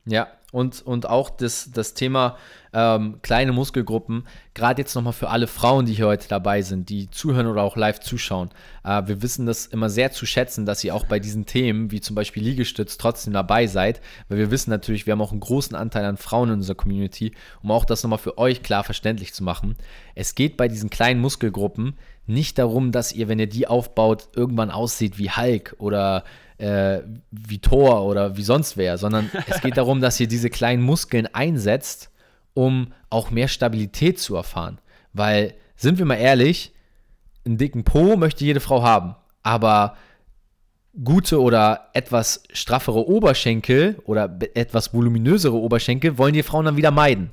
Ja, 0.06 0.28
und, 0.52 0.80
und 0.86 1.08
auch 1.08 1.28
das, 1.28 1.70
das 1.72 1.92
Thema 1.94 2.36
ähm, 2.72 3.18
kleine 3.20 3.50
Muskelgruppen, 3.52 4.26
gerade 4.54 4.80
jetzt 4.80 4.94
nochmal 4.94 5.12
für 5.12 5.28
alle 5.28 5.48
Frauen, 5.48 5.84
die 5.86 5.94
hier 5.94 6.06
heute 6.06 6.28
dabei 6.28 6.62
sind, 6.62 6.88
die 6.88 7.10
zuhören 7.10 7.48
oder 7.48 7.62
auch 7.62 7.76
live 7.76 7.98
zuschauen. 7.98 8.50
Äh, 8.84 9.02
wir 9.06 9.20
wissen 9.22 9.46
das 9.46 9.66
immer 9.66 9.90
sehr 9.90 10.12
zu 10.12 10.24
schätzen, 10.24 10.64
dass 10.64 10.84
ihr 10.84 10.94
auch 10.94 11.04
bei 11.06 11.18
diesen 11.18 11.44
Themen, 11.44 11.90
wie 11.90 12.00
zum 12.00 12.14
Beispiel 12.14 12.44
Liegestütz, 12.44 12.96
trotzdem 12.96 13.32
dabei 13.32 13.66
seid, 13.66 14.00
weil 14.28 14.38
wir 14.38 14.52
wissen 14.52 14.70
natürlich, 14.70 15.06
wir 15.06 15.12
haben 15.12 15.20
auch 15.20 15.32
einen 15.32 15.40
großen 15.40 15.76
Anteil 15.76 16.04
an 16.04 16.16
Frauen 16.16 16.50
in 16.50 16.54
unserer 16.56 16.76
Community, 16.76 17.32
um 17.62 17.72
auch 17.72 17.84
das 17.84 18.04
nochmal 18.04 18.20
für 18.20 18.38
euch 18.38 18.62
klar 18.62 18.84
verständlich 18.84 19.34
zu 19.34 19.42
machen. 19.42 19.76
Es 20.14 20.36
geht 20.36 20.56
bei 20.56 20.68
diesen 20.68 20.90
kleinen 20.90 21.20
Muskelgruppen 21.20 21.98
nicht 22.26 22.58
darum, 22.58 22.92
dass 22.92 23.12
ihr, 23.12 23.28
wenn 23.28 23.40
ihr 23.40 23.48
die 23.48 23.66
aufbaut, 23.66 24.28
irgendwann 24.34 24.70
aussieht 24.70 25.18
wie 25.18 25.30
Hulk 25.30 25.74
oder 25.78 26.24
äh, 26.58 27.00
wie 27.30 27.58
Thor 27.58 28.04
oder 28.04 28.36
wie 28.36 28.42
sonst 28.42 28.76
wer, 28.76 28.98
sondern 28.98 29.30
es 29.46 29.60
geht 29.60 29.76
darum, 29.76 30.00
dass 30.00 30.20
ihr 30.20 30.28
diese 30.28 30.50
kleinen 30.50 30.82
Muskeln 30.82 31.26
einsetzt, 31.26 32.10
um 32.54 32.92
auch 33.10 33.30
mehr 33.30 33.48
Stabilität 33.48 34.18
zu 34.18 34.36
erfahren. 34.36 34.78
Weil, 35.12 35.54
sind 35.76 35.98
wir 35.98 36.06
mal 36.06 36.14
ehrlich, 36.14 36.72
einen 37.44 37.58
dicken 37.58 37.84
Po 37.84 38.16
möchte 38.16 38.44
jede 38.44 38.60
Frau 38.60 38.82
haben, 38.82 39.14
aber 39.42 39.96
gute 41.04 41.40
oder 41.40 41.88
etwas 41.92 42.42
straffere 42.52 43.06
Oberschenkel 43.06 44.00
oder 44.04 44.38
etwas 44.54 44.94
voluminösere 44.94 45.56
Oberschenkel 45.56 46.18
wollen 46.18 46.32
die 46.32 46.42
Frauen 46.42 46.64
dann 46.64 46.76
wieder 46.76 46.90
meiden. 46.90 47.30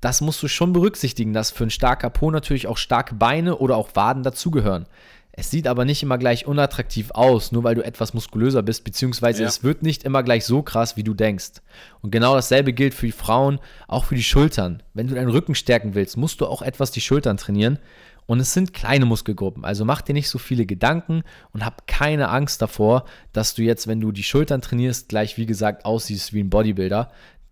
Das 0.00 0.20
musst 0.20 0.42
du 0.42 0.48
schon 0.48 0.72
berücksichtigen, 0.72 1.32
dass 1.32 1.50
für 1.50 1.64
ein 1.64 1.70
starker 1.70 2.08
Po 2.08 2.30
natürlich 2.30 2.66
auch 2.66 2.78
starke 2.78 3.14
Beine 3.14 3.58
oder 3.58 3.76
auch 3.76 3.90
Waden 3.94 4.22
dazugehören. 4.22 4.86
Es 5.32 5.50
sieht 5.50 5.66
aber 5.66 5.84
nicht 5.84 6.02
immer 6.02 6.18
gleich 6.18 6.46
unattraktiv 6.46 7.12
aus, 7.12 7.52
nur 7.52 7.62
weil 7.62 7.74
du 7.74 7.84
etwas 7.84 8.14
muskulöser 8.14 8.62
bist, 8.62 8.84
beziehungsweise 8.84 9.42
ja. 9.42 9.48
es 9.48 9.62
wird 9.62 9.82
nicht 9.82 10.02
immer 10.02 10.22
gleich 10.22 10.44
so 10.44 10.62
krass, 10.62 10.96
wie 10.96 11.04
du 11.04 11.14
denkst. 11.14 11.62
Und 12.02 12.10
genau 12.10 12.34
dasselbe 12.34 12.72
gilt 12.72 12.94
für 12.94 13.06
die 13.06 13.12
Frauen, 13.12 13.60
auch 13.86 14.04
für 14.04 14.16
die 14.16 14.24
Schultern. 14.24 14.82
Wenn 14.92 15.06
du 15.06 15.14
deinen 15.14 15.30
Rücken 15.30 15.54
stärken 15.54 15.94
willst, 15.94 16.16
musst 16.16 16.40
du 16.40 16.46
auch 16.46 16.62
etwas 16.62 16.90
die 16.90 17.00
Schultern 17.00 17.36
trainieren. 17.36 17.78
Und 18.26 18.38
es 18.38 18.54
sind 18.54 18.72
kleine 18.72 19.06
Muskelgruppen, 19.06 19.64
also 19.64 19.84
mach 19.84 20.02
dir 20.02 20.12
nicht 20.12 20.28
so 20.28 20.38
viele 20.38 20.64
Gedanken 20.64 21.24
und 21.52 21.64
hab 21.64 21.88
keine 21.88 22.28
Angst 22.28 22.62
davor, 22.62 23.04
dass 23.32 23.54
du 23.54 23.62
jetzt, 23.62 23.88
wenn 23.88 24.00
du 24.00 24.12
die 24.12 24.22
Schultern 24.22 24.60
trainierst, 24.62 25.08
gleich 25.08 25.36
wie 25.36 25.46
gesagt 25.46 25.84
aussiehst 25.84 26.32
wie 26.32 26.40
ein 26.40 26.48
Bodybuilder. 26.48 27.10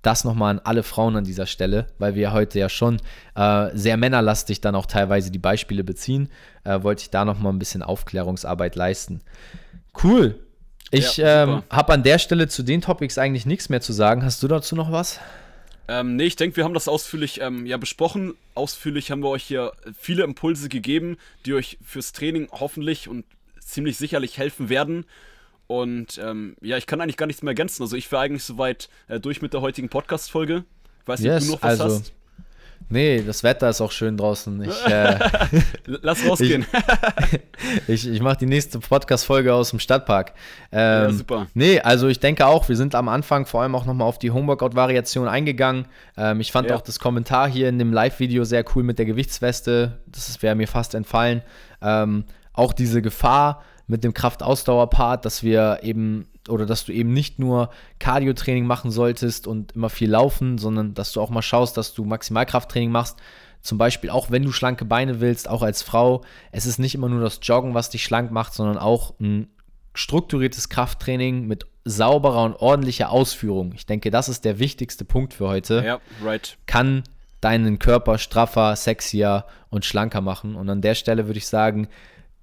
Das 0.09 0.25
nochmal 0.25 0.53
an 0.53 0.61
alle 0.65 0.85
Frauen 0.85 1.17
an 1.17 1.25
dieser 1.25 1.45
Stelle, 1.45 1.87
weil 1.99 2.15
wir 2.15 2.33
heute 2.33 2.59
ja 2.59 2.71
schon 2.71 2.97
äh, 3.35 3.69
sehr 3.75 3.99
männerlastig 3.99 4.63
dann 4.63 4.75
auch 4.75 4.87
teilweise 4.87 5.31
die 5.31 5.39
Beispiele 5.39 5.85
beziehen, 5.85 6.31
äh, 6.65 6.83
wollte 6.83 7.03
ich 7.03 7.11
da 7.11 7.27
nochmal 7.27 7.53
ein 7.53 7.59
bisschen 7.59 7.83
Aufklärungsarbeit 7.83 8.75
leisten. 8.75 9.21
Cool. 10.03 10.41
Ich 10.91 11.19
ja, 11.19 11.43
ähm, 11.43 11.63
habe 11.69 11.93
an 11.93 12.05
der 12.05 12.19
Stelle 12.19 12.49
zu 12.49 12.63
den 12.63 12.81
Topics 12.81 13.19
eigentlich 13.19 13.45
nichts 13.45 13.69
mehr 13.69 13.83
zu 13.83 13.93
sagen. 13.93 14.25
Hast 14.25 14.43
du 14.43 14.49
dazu 14.49 14.75
noch 14.75 14.91
was? 14.91 15.21
Ähm, 15.89 16.17
nee, 16.17 16.25
ich 16.25 16.37
denke, 16.37 16.57
wir 16.57 16.65
haben 16.65 16.73
das 16.73 16.89
ausführlich 16.89 17.43
ähm, 17.43 17.67
ja, 17.67 17.77
besprochen. 17.77 18.33
Ausführlich 18.55 19.11
haben 19.11 19.23
wir 19.23 19.29
euch 19.29 19.45
hier 19.45 19.73
viele 20.01 20.25
Impulse 20.25 20.71
gegeben, 20.71 21.19
die 21.45 21.53
euch 21.53 21.77
fürs 21.85 22.13
Training 22.13 22.49
hoffentlich 22.51 23.11
und 23.11 23.27
ziemlich 23.61 23.99
sicherlich 23.99 24.39
helfen 24.39 24.71
werden. 24.71 25.05
Und 25.69 26.19
ähm, 26.19 26.57
ja, 26.63 26.79
ich 26.79 26.87
kann 26.87 27.01
eigentlich 27.01 27.19
gar 27.19 27.27
nichts 27.27 27.43
mehr 27.43 27.51
ergänzen. 27.51 27.83
Also 27.83 27.95
ich 27.95 28.11
wäre 28.11 28.23
eigentlich 28.23 28.43
soweit 28.43 28.89
äh, 29.07 29.21
durch 29.21 29.43
mit 29.43 29.53
der 29.53 29.61
heutigen 29.61 29.91
Podcast-Folge. 29.91 30.65
Weiß 31.05 31.21
nicht, 31.21 31.29
yes, 31.29 31.43
ob 31.43 31.47
du 31.47 31.53
noch 31.53 31.63
was 31.63 31.81
also, 31.81 31.97
hast. 31.97 32.13
Nee, 32.89 33.23
das 33.23 33.43
Wetter 33.43 33.69
ist 33.69 33.83
auch 33.83 33.93
schön 33.93 34.17
draußen. 34.17 34.63
Ich, 34.63 34.87
äh, 34.87 35.19
Lass 35.85 36.27
rausgehen. 36.27 36.65
ich 37.87 38.07
ich, 38.07 38.09
ich 38.09 38.21
mache 38.23 38.39
die 38.39 38.47
nächste 38.47 38.79
Podcast-Folge 38.79 39.53
aus 39.53 39.69
dem 39.71 39.79
Stadtpark. 39.79 40.33
Ähm, 40.73 40.81
ja, 40.81 41.13
super. 41.13 41.47
Nee, 41.53 41.81
also 41.81 42.09
ich 42.09 42.19
denke 42.19 42.47
auch, 42.47 42.67
wir 42.71 42.77
sind 42.77 42.95
am 42.95 43.11
Anfang 43.11 43.45
vor 43.45 43.61
allem 43.61 43.75
auch 43.75 43.85
nochmal 43.85 44.09
auf 44.09 44.19
die 44.19 44.31
Homeworkout-Variation 44.31 45.29
eingegangen. 45.29 45.87
Ähm, 46.17 46.41
ich 46.41 46.51
fand 46.51 46.71
ja. 46.71 46.77
auch 46.77 46.81
das 46.81 46.99
Kommentar 46.99 47.47
hier 47.47 47.69
in 47.69 47.79
dem 47.79 47.93
Live-Video 47.93 48.45
sehr 48.45 48.65
cool 48.75 48.85
mit 48.85 48.99
der 48.99 49.05
Gewichtsweste. 49.05 49.99
Das 50.07 50.41
wäre 50.41 50.55
mir 50.55 50.67
fast 50.67 50.95
entfallen. 50.95 51.43
Ähm, 51.83 52.25
auch 52.55 52.73
diese 52.73 53.03
Gefahr 53.03 53.63
mit 53.89 54.05
dem 54.05 54.15
Kraftausdauer-Part, 54.15 55.25
dass 55.25 55.43
wir 55.43 55.81
eben 55.83 56.29
oder 56.49 56.67
dass 56.67 56.85
du 56.85 56.93
eben 56.93 57.13
nicht 57.13 57.39
nur 57.39 57.71
Cardio-Training 57.99 58.67
machen 58.67 58.91
solltest 58.91 59.47
und 59.47 59.73
immer 59.73 59.91
viel 59.91 60.11
laufen, 60.11 60.59
sondern 60.59 60.95
dass 60.95 61.13
du 61.13 61.21
auch 61.21 61.31
mal 61.31 61.43
schaust, 61.43 61.77
dass 61.77 61.95
du 61.95 62.05
Maximalkrafttraining 62.05 62.91
machst. 62.91 63.19
Zum 63.61 63.77
Beispiel 63.77 64.11
auch 64.11 64.31
wenn 64.31 64.45
du 64.45 64.53
schlanke 64.53 64.85
Beine 64.85 65.21
willst, 65.21 65.49
auch 65.49 65.63
als 65.63 65.83
Frau. 65.83 66.23
Es 66.53 66.65
ist 66.65 66.79
nicht 66.79 66.95
immer 66.95 67.09
nur 67.09 67.21
das 67.21 67.41
Joggen, 67.43 67.75
was 67.75 67.91
dich 67.91 68.05
schlank 68.05 68.31
macht, 68.31 68.55
sondern 68.55 68.79
auch 68.79 69.19
ein 69.21 69.49
strukturiertes 69.95 70.69
Krafttraining 70.69 71.47
mit 71.47 71.67
sauberer 71.85 72.45
und 72.45 72.55
ordentlicher 72.57 73.11
Ausführung. 73.11 73.73
Ich 73.75 73.87
denke, 73.87 74.11
das 74.11 74.29
ist 74.29 74.45
der 74.45 74.59
wichtigste 74.59 75.05
Punkt 75.05 75.35
für 75.35 75.49
heute. 75.49 75.83
Ja, 75.85 76.01
right. 76.25 76.57
Kann 76.67 77.03
deinen 77.41 77.79
Körper 77.79 78.19
straffer, 78.19 78.77
sexier 78.77 79.45
und 79.71 79.85
schlanker 79.85 80.21
machen. 80.21 80.55
Und 80.55 80.69
an 80.69 80.83
der 80.83 80.95
Stelle 80.95 81.27
würde 81.27 81.39
ich 81.39 81.47
sagen, 81.47 81.89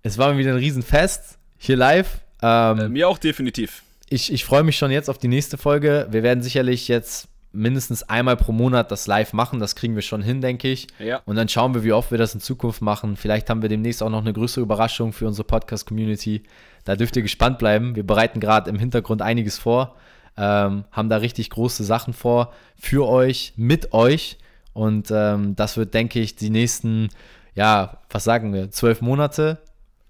es 0.06 0.18
war 0.18 0.38
wieder 0.38 0.52
ein 0.52 0.58
Riesenfest 0.58 1.38
hier 1.58 1.78
live. 1.78 2.20
Ähm, 2.42 2.80
äh, 2.80 2.90
mir 2.90 3.10
auch 3.10 3.18
definitiv 3.18 3.84
ich, 4.10 4.32
ich 4.32 4.46
freue 4.46 4.64
mich 4.64 4.78
schon 4.78 4.92
jetzt 4.92 5.10
auf 5.10 5.18
die 5.18 5.28
nächste 5.28 5.58
Folge. 5.58 6.08
Wir 6.12 6.24
werden 6.24 6.44
sicherlich 6.44 6.88
jetzt 6.88 7.28
mindestens 7.52 8.04
einmal 8.04 8.36
pro 8.36 8.52
Monat 8.52 8.92
das 8.92 9.08
live 9.08 9.34
machen. 9.34 9.60
Das 9.60 9.76
kriegen 9.76 9.96
wir 9.96 10.02
schon 10.02 10.22
hin, 10.22 10.42
denke 10.42 10.68
ich. 10.68 10.88
Ja. 11.00 11.22
Und 11.26 11.38
dann 11.38 11.48
schauen 11.48 11.74
wir, 11.74 11.84
wie 11.84 11.94
oft 11.94 12.12
wir 12.12 12.18
das 12.18 12.34
in 12.34 12.42
Zukunft 12.42 12.82
machen. 12.82 13.16
Vielleicht 13.16 13.50
haben 13.50 13.62
wir 13.62 13.70
demnächst 13.70 14.04
auch 14.04 14.10
noch 14.10 14.22
eine 14.22 14.34
größere 14.34 14.62
Überraschung 14.62 15.14
für 15.14 15.26
unsere 15.26 15.46
Podcast-Community. 15.46 16.44
Da 16.84 16.96
dürft 16.96 17.16
ihr 17.16 17.22
gespannt 17.22 17.58
bleiben. 17.58 17.96
Wir 17.96 18.06
bereiten 18.06 18.40
gerade 18.40 18.70
im 18.70 18.78
Hintergrund 18.78 19.22
einiges 19.22 19.58
vor, 19.58 19.96
ähm, 20.38 20.84
haben 20.92 21.10
da 21.10 21.18
richtig 21.18 21.50
große 21.50 21.84
Sachen 21.84 22.14
vor 22.14 22.54
für 22.78 23.08
euch, 23.08 23.54
mit 23.56 23.94
euch. 23.94 24.38
Und 24.74 25.10
ähm, 25.10 25.56
das 25.56 25.78
wird, 25.78 25.94
denke 25.94 26.20
ich, 26.20 26.36
die 26.36 26.50
nächsten, 26.50 27.10
ja, 27.56 28.00
was 28.10 28.26
sagen 28.26 28.54
wir, 28.54 28.70
zwölf 28.70 29.02
Monate 29.02 29.60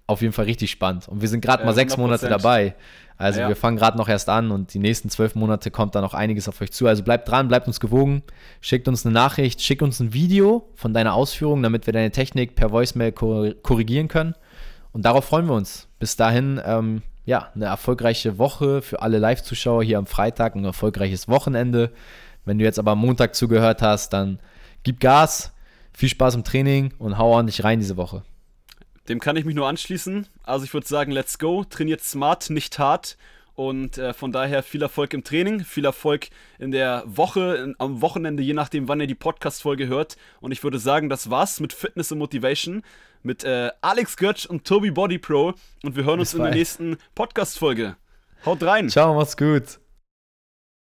auf 0.06 0.22
jeden 0.22 0.32
Fall 0.32 0.44
richtig 0.44 0.70
spannend. 0.70 1.08
Und 1.08 1.20
wir 1.20 1.28
sind 1.28 1.40
gerade 1.40 1.62
ja, 1.62 1.66
mal 1.66 1.74
sechs 1.74 1.94
100%. 1.94 1.98
Monate 1.98 2.28
dabei. 2.28 2.74
Also 3.18 3.40
ja. 3.40 3.48
wir 3.48 3.56
fangen 3.56 3.76
gerade 3.76 3.96
noch 3.96 4.08
erst 4.08 4.28
an 4.28 4.50
und 4.50 4.74
die 4.74 4.78
nächsten 4.78 5.08
zwölf 5.08 5.34
Monate 5.34 5.70
kommt 5.70 5.94
da 5.94 6.00
noch 6.00 6.12
einiges 6.12 6.48
auf 6.48 6.60
euch 6.60 6.70
zu. 6.70 6.86
Also 6.86 7.02
bleibt 7.02 7.28
dran, 7.28 7.48
bleibt 7.48 7.66
uns 7.66 7.80
gewogen, 7.80 8.22
schickt 8.60 8.88
uns 8.88 9.06
eine 9.06 9.14
Nachricht, 9.14 9.62
schickt 9.62 9.82
uns 9.82 10.00
ein 10.00 10.12
Video 10.12 10.68
von 10.74 10.92
deiner 10.92 11.14
Ausführung, 11.14 11.62
damit 11.62 11.86
wir 11.86 11.94
deine 11.94 12.10
Technik 12.10 12.54
per 12.56 12.72
Voicemail 12.72 13.12
korrigieren 13.12 14.08
können. 14.08 14.34
Und 14.92 15.04
darauf 15.06 15.24
freuen 15.24 15.46
wir 15.46 15.54
uns. 15.54 15.88
Bis 15.98 16.16
dahin, 16.16 16.60
ähm, 16.64 17.02
ja, 17.24 17.50
eine 17.54 17.64
erfolgreiche 17.66 18.38
Woche 18.38 18.82
für 18.82 19.02
alle 19.02 19.18
Live-Zuschauer 19.18 19.82
hier 19.82 19.98
am 19.98 20.06
Freitag, 20.06 20.54
ein 20.54 20.64
erfolgreiches 20.64 21.26
Wochenende. 21.26 21.92
Wenn 22.44 22.58
du 22.58 22.64
jetzt 22.64 22.78
aber 22.78 22.92
am 22.92 23.00
Montag 23.00 23.34
zugehört 23.34 23.82
hast, 23.82 24.12
dann 24.12 24.38
gib 24.84 25.00
Gas, 25.00 25.52
viel 25.92 26.08
Spaß 26.08 26.34
im 26.36 26.44
Training 26.44 26.92
und 26.98 27.18
hau 27.18 27.32
ordentlich 27.32 27.64
rein 27.64 27.80
diese 27.80 27.96
Woche. 27.96 28.22
Dem 29.08 29.20
kann 29.20 29.36
ich 29.36 29.44
mich 29.44 29.54
nur 29.54 29.68
anschließen. 29.68 30.26
Also 30.42 30.64
ich 30.64 30.74
würde 30.74 30.86
sagen, 30.86 31.12
let's 31.12 31.38
go. 31.38 31.64
Trainiert 31.64 32.02
smart, 32.02 32.50
nicht 32.50 32.78
hart. 32.78 33.16
Und 33.54 33.96
äh, 33.96 34.12
von 34.12 34.32
daher 34.32 34.62
viel 34.62 34.82
Erfolg 34.82 35.14
im 35.14 35.24
Training, 35.24 35.64
viel 35.64 35.86
Erfolg 35.86 36.28
in 36.58 36.72
der 36.72 37.02
Woche, 37.06 37.56
in, 37.56 37.74
am 37.78 38.02
Wochenende, 38.02 38.42
je 38.42 38.52
nachdem, 38.52 38.86
wann 38.86 39.00
ihr 39.00 39.06
die 39.06 39.14
Podcast-Folge 39.14 39.86
hört. 39.86 40.16
Und 40.40 40.52
ich 40.52 40.62
würde 40.62 40.78
sagen, 40.78 41.08
das 41.08 41.30
war's 41.30 41.58
mit 41.60 41.72
Fitness 41.72 42.12
und 42.12 42.18
Motivation 42.18 42.82
mit 43.22 43.44
äh, 43.44 43.70
Alex 43.80 44.18
Götz 44.18 44.44
und 44.44 44.64
Toby 44.64 44.90
Body 44.90 45.18
Pro. 45.18 45.54
Und 45.82 45.96
wir 45.96 46.04
hören 46.04 46.18
Bis 46.18 46.34
uns 46.34 46.38
in 46.38 46.44
der 46.44 46.54
nächsten 46.54 46.98
Podcast-Folge. 47.14 47.96
Haut 48.44 48.62
rein. 48.62 48.90
Ciao, 48.90 49.14
macht's 49.14 49.36
gut. 49.36 49.85